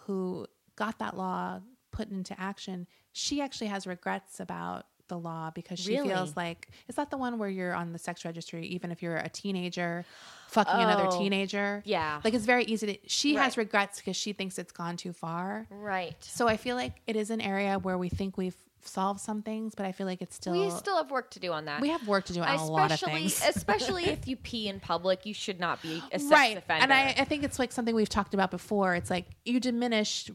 who 0.06 0.46
got 0.76 1.00
that 1.00 1.16
law 1.18 1.60
put 1.92 2.10
into 2.10 2.40
action, 2.40 2.88
she 3.12 3.42
actually 3.42 3.68
has 3.68 3.86
regrets 3.88 4.40
about 4.40 4.86
the 5.08 5.18
law 5.20 5.52
because 5.54 5.78
she 5.78 5.96
Really? 5.98 6.08
feels 6.08 6.38
like 6.38 6.70
is 6.88 6.96
that 6.96 7.10
the 7.12 7.18
one 7.18 7.38
where 7.38 7.50
you're 7.50 7.74
on 7.74 7.92
the 7.92 8.00
sex 8.00 8.24
registry 8.24 8.66
even 8.68 8.92
if 8.92 9.04
you're 9.04 9.18
a 9.18 9.28
teenager 9.28 10.06
fucking 10.48 10.74
another 10.80 11.08
Oh, 11.12 11.18
teenager 11.20 11.82
yeah. 11.86 12.22
like 12.24 12.34
it's 12.34 12.46
very 12.46 12.64
easy 12.64 12.88
to 12.96 13.10
she 13.10 13.36
has 13.36 13.58
regrets 13.58 14.00
because 14.00 14.16
she 14.16 14.32
thinks 14.32 14.58
it's 14.58 14.72
gone 14.72 14.96
too 14.96 15.12
far 15.12 15.68
Right. 15.70 16.16
so 16.22 16.48
i 16.48 16.56
feel 16.56 16.78
like 16.78 16.94
it 17.08 17.18
is 17.18 17.30
an 17.30 17.42
area 17.42 17.78
where 17.78 17.98
we 17.98 18.08
think 18.08 18.38
we've 18.38 18.56
solved 18.84 19.20
some 19.20 19.42
things 19.42 19.76
but 19.76 19.86
i 19.86 19.92
feel 19.92 20.08
like 20.08 20.22
it's 20.22 20.36
still 20.36 20.54
we 20.54 20.70
still 20.72 20.96
have 20.96 21.12
work 21.12 21.30
to 21.32 21.40
do 21.42 21.52
on 21.52 21.66
that. 21.66 21.82
we 21.82 21.90
have 21.90 22.08
work 22.08 22.24
to 22.28 22.34
do 22.34 22.42
on 22.42 22.48
a 22.58 22.66
lot 22.66 22.86
of 22.86 22.92
especially 22.94 23.20
things 23.20 23.44
especially 23.56 24.06
if 24.06 24.30
you 24.30 24.38
pee 24.38 24.70
in 24.70 24.80
public, 24.80 25.26
you 25.26 25.34
should 25.34 25.60
not 25.60 25.82
be 25.82 26.02
a 26.14 26.20
sex 26.20 26.32
right 26.32 26.58
offender. 26.58 26.84
and 26.84 26.94
I, 26.94 27.16
I 27.18 27.26
think 27.26 27.44
it's 27.44 27.60
like 27.60 27.74
something 27.74 27.94
we've 27.94 28.08
talked 28.08 28.34
about 28.34 28.50
before 28.50 28.96
it's 28.96 29.10
like 29.10 29.26
you 29.44 29.60
diminish 29.60 30.32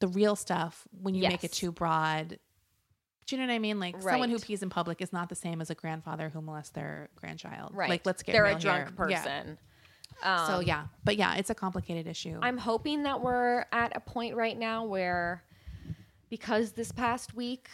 the 0.00 0.08
real 0.08 0.36
stuff 0.36 0.86
when 1.02 1.14
you 1.14 1.22
make 1.22 1.44
it 1.44 1.52
too 1.52 1.72
broad 1.72 2.38
do 3.26 3.36
you 3.36 3.40
know 3.40 3.46
what 3.46 3.54
i 3.54 3.58
mean 3.58 3.78
like 3.78 4.00
someone 4.00 4.30
who 4.30 4.38
pees 4.38 4.62
in 4.62 4.70
public 4.70 5.00
is 5.00 5.12
not 5.12 5.28
the 5.28 5.34
same 5.34 5.60
as 5.60 5.70
a 5.70 5.74
grandfather 5.74 6.28
who 6.28 6.40
molests 6.40 6.70
their 6.70 7.08
grandchild 7.16 7.70
right. 7.74 7.90
like 7.90 8.06
let's 8.06 8.22
get 8.22 8.32
they're 8.32 8.46
a 8.46 8.54
drunk 8.58 8.96
here. 8.96 9.10
Yeah. 9.10 9.22
person. 9.22 9.58
so 10.46 10.60
yeah 10.60 10.84
but 11.04 11.16
yeah 11.16 11.34
it's 11.36 11.50
a 11.50 11.54
complicated 11.54 12.06
issue 12.06 12.38
I'm 12.42 12.56
hoping 12.56 13.02
that 13.04 13.20
we're 13.20 13.66
at 13.72 13.96
a 13.96 14.00
point 14.00 14.34
right 14.34 14.58
now 14.58 14.84
where, 14.84 15.42
because 16.30 16.72
this 16.72 16.92
past 16.92 17.34
week 17.34 17.68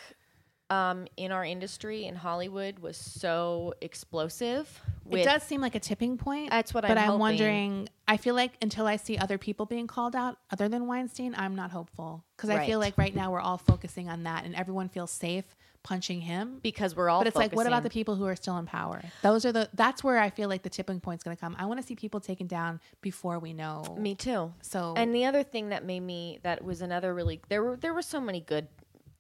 um, 0.70 1.06
in 1.16 1.32
our 1.32 1.44
industry 1.44 2.06
in 2.06 2.14
Hollywood 2.14 2.78
was 2.78 2.96
so 2.96 3.74
explosive. 3.80 4.80
With, 5.04 5.20
it 5.20 5.24
does 5.24 5.42
seem 5.42 5.60
like 5.60 5.74
a 5.74 5.80
tipping 5.80 6.16
point 6.16 6.50
That's 6.50 6.72
what 6.72 6.82
but 6.82 6.92
I'm 6.92 6.96
But 6.96 7.12
i'm 7.14 7.18
wondering 7.18 7.88
i 8.08 8.16
feel 8.16 8.34
like 8.34 8.52
until 8.62 8.86
i 8.86 8.96
see 8.96 9.18
other 9.18 9.38
people 9.38 9.66
being 9.66 9.86
called 9.86 10.16
out 10.16 10.38
other 10.50 10.68
than 10.68 10.86
weinstein 10.86 11.34
i'm 11.36 11.54
not 11.54 11.70
hopeful 11.70 12.24
because 12.36 12.50
i 12.50 12.64
feel 12.66 12.78
like 12.78 12.96
right 12.96 13.14
now 13.14 13.30
we're 13.30 13.40
all 13.40 13.58
focusing 13.58 14.08
on 14.08 14.22
that 14.24 14.44
and 14.44 14.54
everyone 14.54 14.88
feels 14.88 15.10
safe 15.10 15.44
punching 15.84 16.22
him 16.22 16.58
because 16.62 16.96
we're 16.96 17.08
all. 17.08 17.20
But 17.20 17.28
it's 17.28 17.36
like, 17.36 17.54
what 17.54 17.68
about 17.68 17.84
the 17.84 17.90
people 17.90 18.16
who 18.16 18.26
are 18.26 18.34
still 18.34 18.58
in 18.58 18.66
power? 18.66 19.00
Those 19.22 19.44
are 19.44 19.52
the. 19.52 19.68
That's 19.74 20.02
where 20.02 20.18
I 20.18 20.30
feel 20.30 20.48
like 20.48 20.62
the 20.62 20.70
tipping 20.70 20.98
point's 20.98 21.22
going 21.22 21.36
to 21.36 21.40
come. 21.40 21.54
I 21.56 21.66
want 21.66 21.80
to 21.80 21.86
see 21.86 21.94
people 21.94 22.18
taken 22.18 22.48
down 22.48 22.80
before 23.00 23.38
we 23.38 23.52
know. 23.52 23.96
Me 23.96 24.16
too. 24.16 24.52
So 24.62 24.94
And 24.96 25.14
the 25.14 25.26
other 25.26 25.44
thing 25.44 25.68
that 25.68 25.84
made 25.84 26.00
me 26.00 26.40
that 26.42 26.64
was 26.64 26.80
another 26.82 27.14
really 27.14 27.40
there 27.48 27.62
were 27.62 27.76
there 27.76 27.94
were 27.94 28.02
so 28.02 28.20
many 28.20 28.40
good 28.40 28.66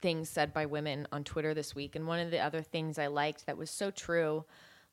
things 0.00 0.28
said 0.28 0.52
by 0.52 0.66
women 0.66 1.06
on 1.12 1.22
Twitter 1.22 1.54
this 1.54 1.74
week, 1.74 1.94
and 1.94 2.08
one 2.08 2.18
of 2.18 2.32
the 2.32 2.40
other 2.40 2.62
things 2.62 2.98
I 2.98 3.06
liked 3.06 3.46
that 3.46 3.56
was 3.56 3.70
so 3.70 3.92
true 3.92 4.44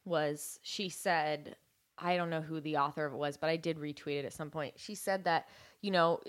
was 0.06 0.60
she 0.64 0.90
said, 0.90 1.56
I 1.98 2.18
don't 2.18 2.30
know 2.30 2.42
who 2.42 2.60
the 2.62 2.78
author 2.78 3.06
of 3.06 3.14
it 3.14 3.18
was, 3.18 3.38
but 3.38 3.50
I 3.50 3.58
did 3.58 3.78
retweet 3.78 4.20
it 4.20 4.26
at 4.26 4.34
some 4.34 4.50
point. 4.50 4.74
She 4.78 4.96
said 4.96 5.24
that 5.26 5.48
you 5.82 5.92
know. 5.92 6.20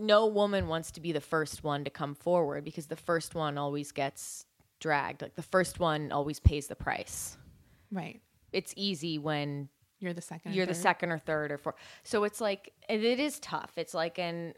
No 0.00 0.26
woman 0.28 0.68
wants 0.68 0.92
to 0.92 1.00
be 1.00 1.10
the 1.10 1.20
first 1.20 1.64
one 1.64 1.82
to 1.82 1.90
come 1.90 2.14
forward 2.14 2.62
because 2.64 2.86
the 2.86 2.94
first 2.94 3.34
one 3.34 3.58
always 3.58 3.90
gets 3.90 4.46
dragged. 4.78 5.22
Like 5.22 5.34
the 5.34 5.42
first 5.42 5.80
one 5.80 6.12
always 6.12 6.38
pays 6.38 6.68
the 6.68 6.76
price. 6.76 7.36
right, 7.90 8.20
It's 8.52 8.72
easy 8.76 9.18
when 9.18 9.68
you're 9.98 10.12
the 10.12 10.20
second. 10.20 10.54
you're 10.54 10.66
the 10.66 10.74
second 10.74 11.10
or 11.10 11.18
third 11.18 11.50
or 11.50 11.58
fourth. 11.58 11.74
So 12.04 12.22
it's 12.22 12.40
like 12.40 12.72
it, 12.88 13.02
it 13.02 13.18
is 13.18 13.40
tough. 13.40 13.72
It's 13.74 13.92
like 13.92 14.20
and 14.20 14.54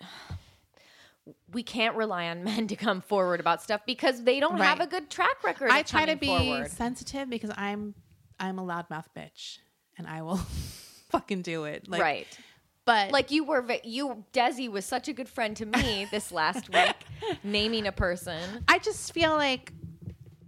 we 1.53 1.63
can't 1.63 1.97
rely 1.97 2.29
on 2.29 2.45
men 2.45 2.67
to 2.69 2.77
come 2.77 3.01
forward 3.01 3.41
about 3.41 3.63
stuff 3.63 3.81
because 3.87 4.25
they 4.25 4.41
don't 4.41 4.59
have 4.59 4.81
a 4.81 4.87
good 4.87 5.09
track 5.11 5.43
record. 5.43 5.71
I 5.71 5.83
try 5.83 6.05
to 6.05 6.17
be 6.17 6.27
forward. 6.27 6.71
sensitive 6.71 7.31
because 7.31 7.51
I'm 7.57 7.95
I'm 8.41 8.59
a 8.59 8.65
loudmouth 8.65 9.07
bitch, 9.17 9.59
and 9.99 10.07
I 10.07 10.23
will 10.23 10.37
fucking 11.11 11.43
do 11.43 11.65
it. 11.65 11.89
Like, 11.89 12.01
right. 12.01 12.39
But 12.87 13.13
Like 13.13 13.31
you 13.31 13.45
were, 13.45 13.65
you 13.85 14.25
Desi 14.33 14.69
was 14.69 14.85
such 14.85 15.07
a 15.07 15.13
good 15.13 15.29
friend 15.29 15.57
to 15.59 15.67
me 15.67 16.09
this 16.11 16.33
last 16.33 16.69
week, 16.75 16.97
naming 17.45 17.87
a 17.87 17.93
person. 17.93 18.65
I 18.67 18.79
just 18.79 19.13
feel 19.13 19.31
like 19.37 19.73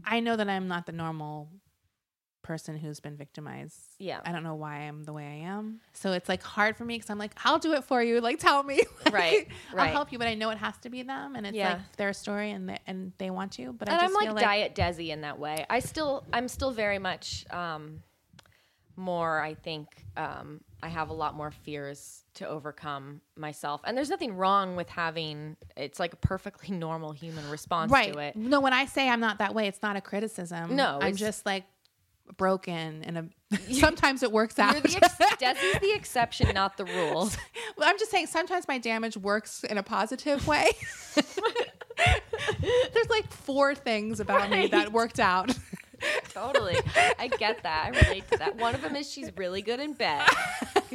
I 0.04 0.18
know 0.20 0.34
that 0.34 0.48
I'm 0.48 0.66
not 0.66 0.86
the 0.86 0.92
normal 0.92 1.50
person 2.42 2.76
who's 2.76 3.00
been 3.00 3.16
victimized. 3.16 3.76
Yeah. 3.98 4.20
I 4.24 4.32
don't 4.32 4.42
know 4.42 4.54
why 4.54 4.80
I'm 4.80 5.04
the 5.04 5.12
way 5.12 5.24
I 5.24 5.48
am. 5.48 5.80
So 5.92 6.12
it's 6.12 6.28
like 6.28 6.42
hard 6.42 6.76
for 6.76 6.84
me 6.84 6.96
because 6.96 7.10
I'm 7.10 7.18
like, 7.18 7.32
I'll 7.44 7.58
do 7.58 7.72
it 7.74 7.84
for 7.84 8.02
you. 8.02 8.20
Like, 8.20 8.38
tell 8.38 8.62
me. 8.62 8.82
Like, 9.12 9.50
Right, 9.74 9.88
I'll 9.88 9.92
help 9.92 10.10
you, 10.10 10.18
but 10.18 10.26
I 10.26 10.34
know 10.34 10.48
it 10.50 10.58
has 10.58 10.76
to 10.78 10.88
be 10.88 11.02
them, 11.02 11.36
and 11.36 11.46
it's 11.46 11.54
Yeah. 11.54 11.74
like 11.74 11.96
their 11.96 12.12
story, 12.14 12.50
and 12.50 12.68
they, 12.68 12.78
and 12.86 13.12
they 13.18 13.28
want 13.30 13.52
to. 13.52 13.72
But 13.74 13.88
I 13.90 13.92
and 13.92 14.00
just 14.00 14.16
I'm 14.16 14.24
feel 14.24 14.34
like, 14.34 14.42
diet 14.42 14.74
Desi 14.74 15.08
in 15.08 15.20
that 15.20 15.38
way. 15.38 15.66
I 15.68 15.80
still, 15.80 16.24
I'm 16.32 16.48
still 16.48 16.70
very 16.70 16.98
much 16.98 17.44
um, 17.50 18.02
more. 18.96 19.40
I 19.40 19.52
think 19.52 19.88
um, 20.16 20.62
I 20.82 20.88
have 20.88 21.10
a 21.10 21.12
lot 21.12 21.34
more 21.34 21.50
fears 21.50 22.24
to 22.34 22.48
overcome 22.48 23.20
myself, 23.36 23.82
and 23.84 23.96
there's 23.96 24.10
nothing 24.10 24.34
wrong 24.34 24.76
with 24.76 24.88
having. 24.88 25.56
It's 25.76 26.00
like 26.00 26.14
a 26.14 26.16
perfectly 26.16 26.74
normal 26.76 27.12
human 27.12 27.48
response 27.50 27.92
right. 27.92 28.12
to 28.12 28.18
it. 28.18 28.36
No, 28.36 28.60
when 28.60 28.72
I 28.72 28.86
say 28.86 29.08
I'm 29.08 29.20
not 29.20 29.38
that 29.38 29.54
way, 29.54 29.66
it's 29.66 29.82
not 29.82 29.96
a 29.96 30.00
criticism. 30.00 30.74
No, 30.74 30.98
I'm 31.00 31.16
just 31.16 31.44
like 31.44 31.64
broken, 32.36 33.02
and 33.04 33.18
a, 33.18 33.28
sometimes 33.72 34.22
it 34.22 34.32
works 34.32 34.58
out. 34.58 34.82
The 34.82 34.96
ex- 34.96 35.16
Desi's 35.40 35.80
the 35.80 35.92
exception, 35.94 36.54
not 36.54 36.76
the 36.76 36.84
rule. 36.84 37.30
Well, 37.76 37.88
I'm 37.88 37.98
just 37.98 38.10
saying 38.10 38.26
sometimes 38.26 38.68
my 38.68 38.78
damage 38.78 39.16
works 39.16 39.64
in 39.64 39.78
a 39.78 39.82
positive 39.82 40.46
way. 40.46 40.70
There's 41.14 43.10
like 43.10 43.30
four 43.32 43.74
things 43.74 44.20
about 44.20 44.50
me 44.50 44.68
that 44.68 44.92
worked 44.92 45.20
out. 45.20 45.56
totally, 46.30 46.76
I 47.18 47.28
get 47.28 47.62
that. 47.62 47.92
I 47.94 48.06
relate 48.06 48.30
to 48.30 48.38
that. 48.38 48.56
One 48.56 48.74
of 48.74 48.82
them 48.82 48.96
is 48.96 49.10
she's 49.10 49.30
really 49.36 49.62
good 49.62 49.80
in 49.80 49.92
bed 49.94 50.22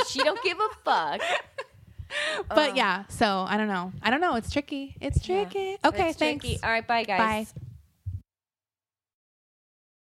she 0.08 0.24
don't 0.24 0.42
give 0.44 0.58
a 0.60 0.70
fuck. 0.84 1.22
But 2.48 2.70
um, 2.72 2.76
yeah, 2.76 3.04
so 3.10 3.46
I 3.48 3.58
don't 3.58 3.68
know. 3.68 3.92
I 4.02 4.10
don't 4.10 4.22
know. 4.22 4.36
It's 4.36 4.50
tricky. 4.50 4.96
It's 5.02 5.24
tricky. 5.24 5.78
Okay, 5.84 6.10
It's 6.10 6.18
thanks. 6.18 6.46
tricky. 6.46 6.64
All 6.64 6.70
right, 6.70 6.88
bye 6.88 7.04
guys. 7.04 7.52
Bye. 7.52 7.62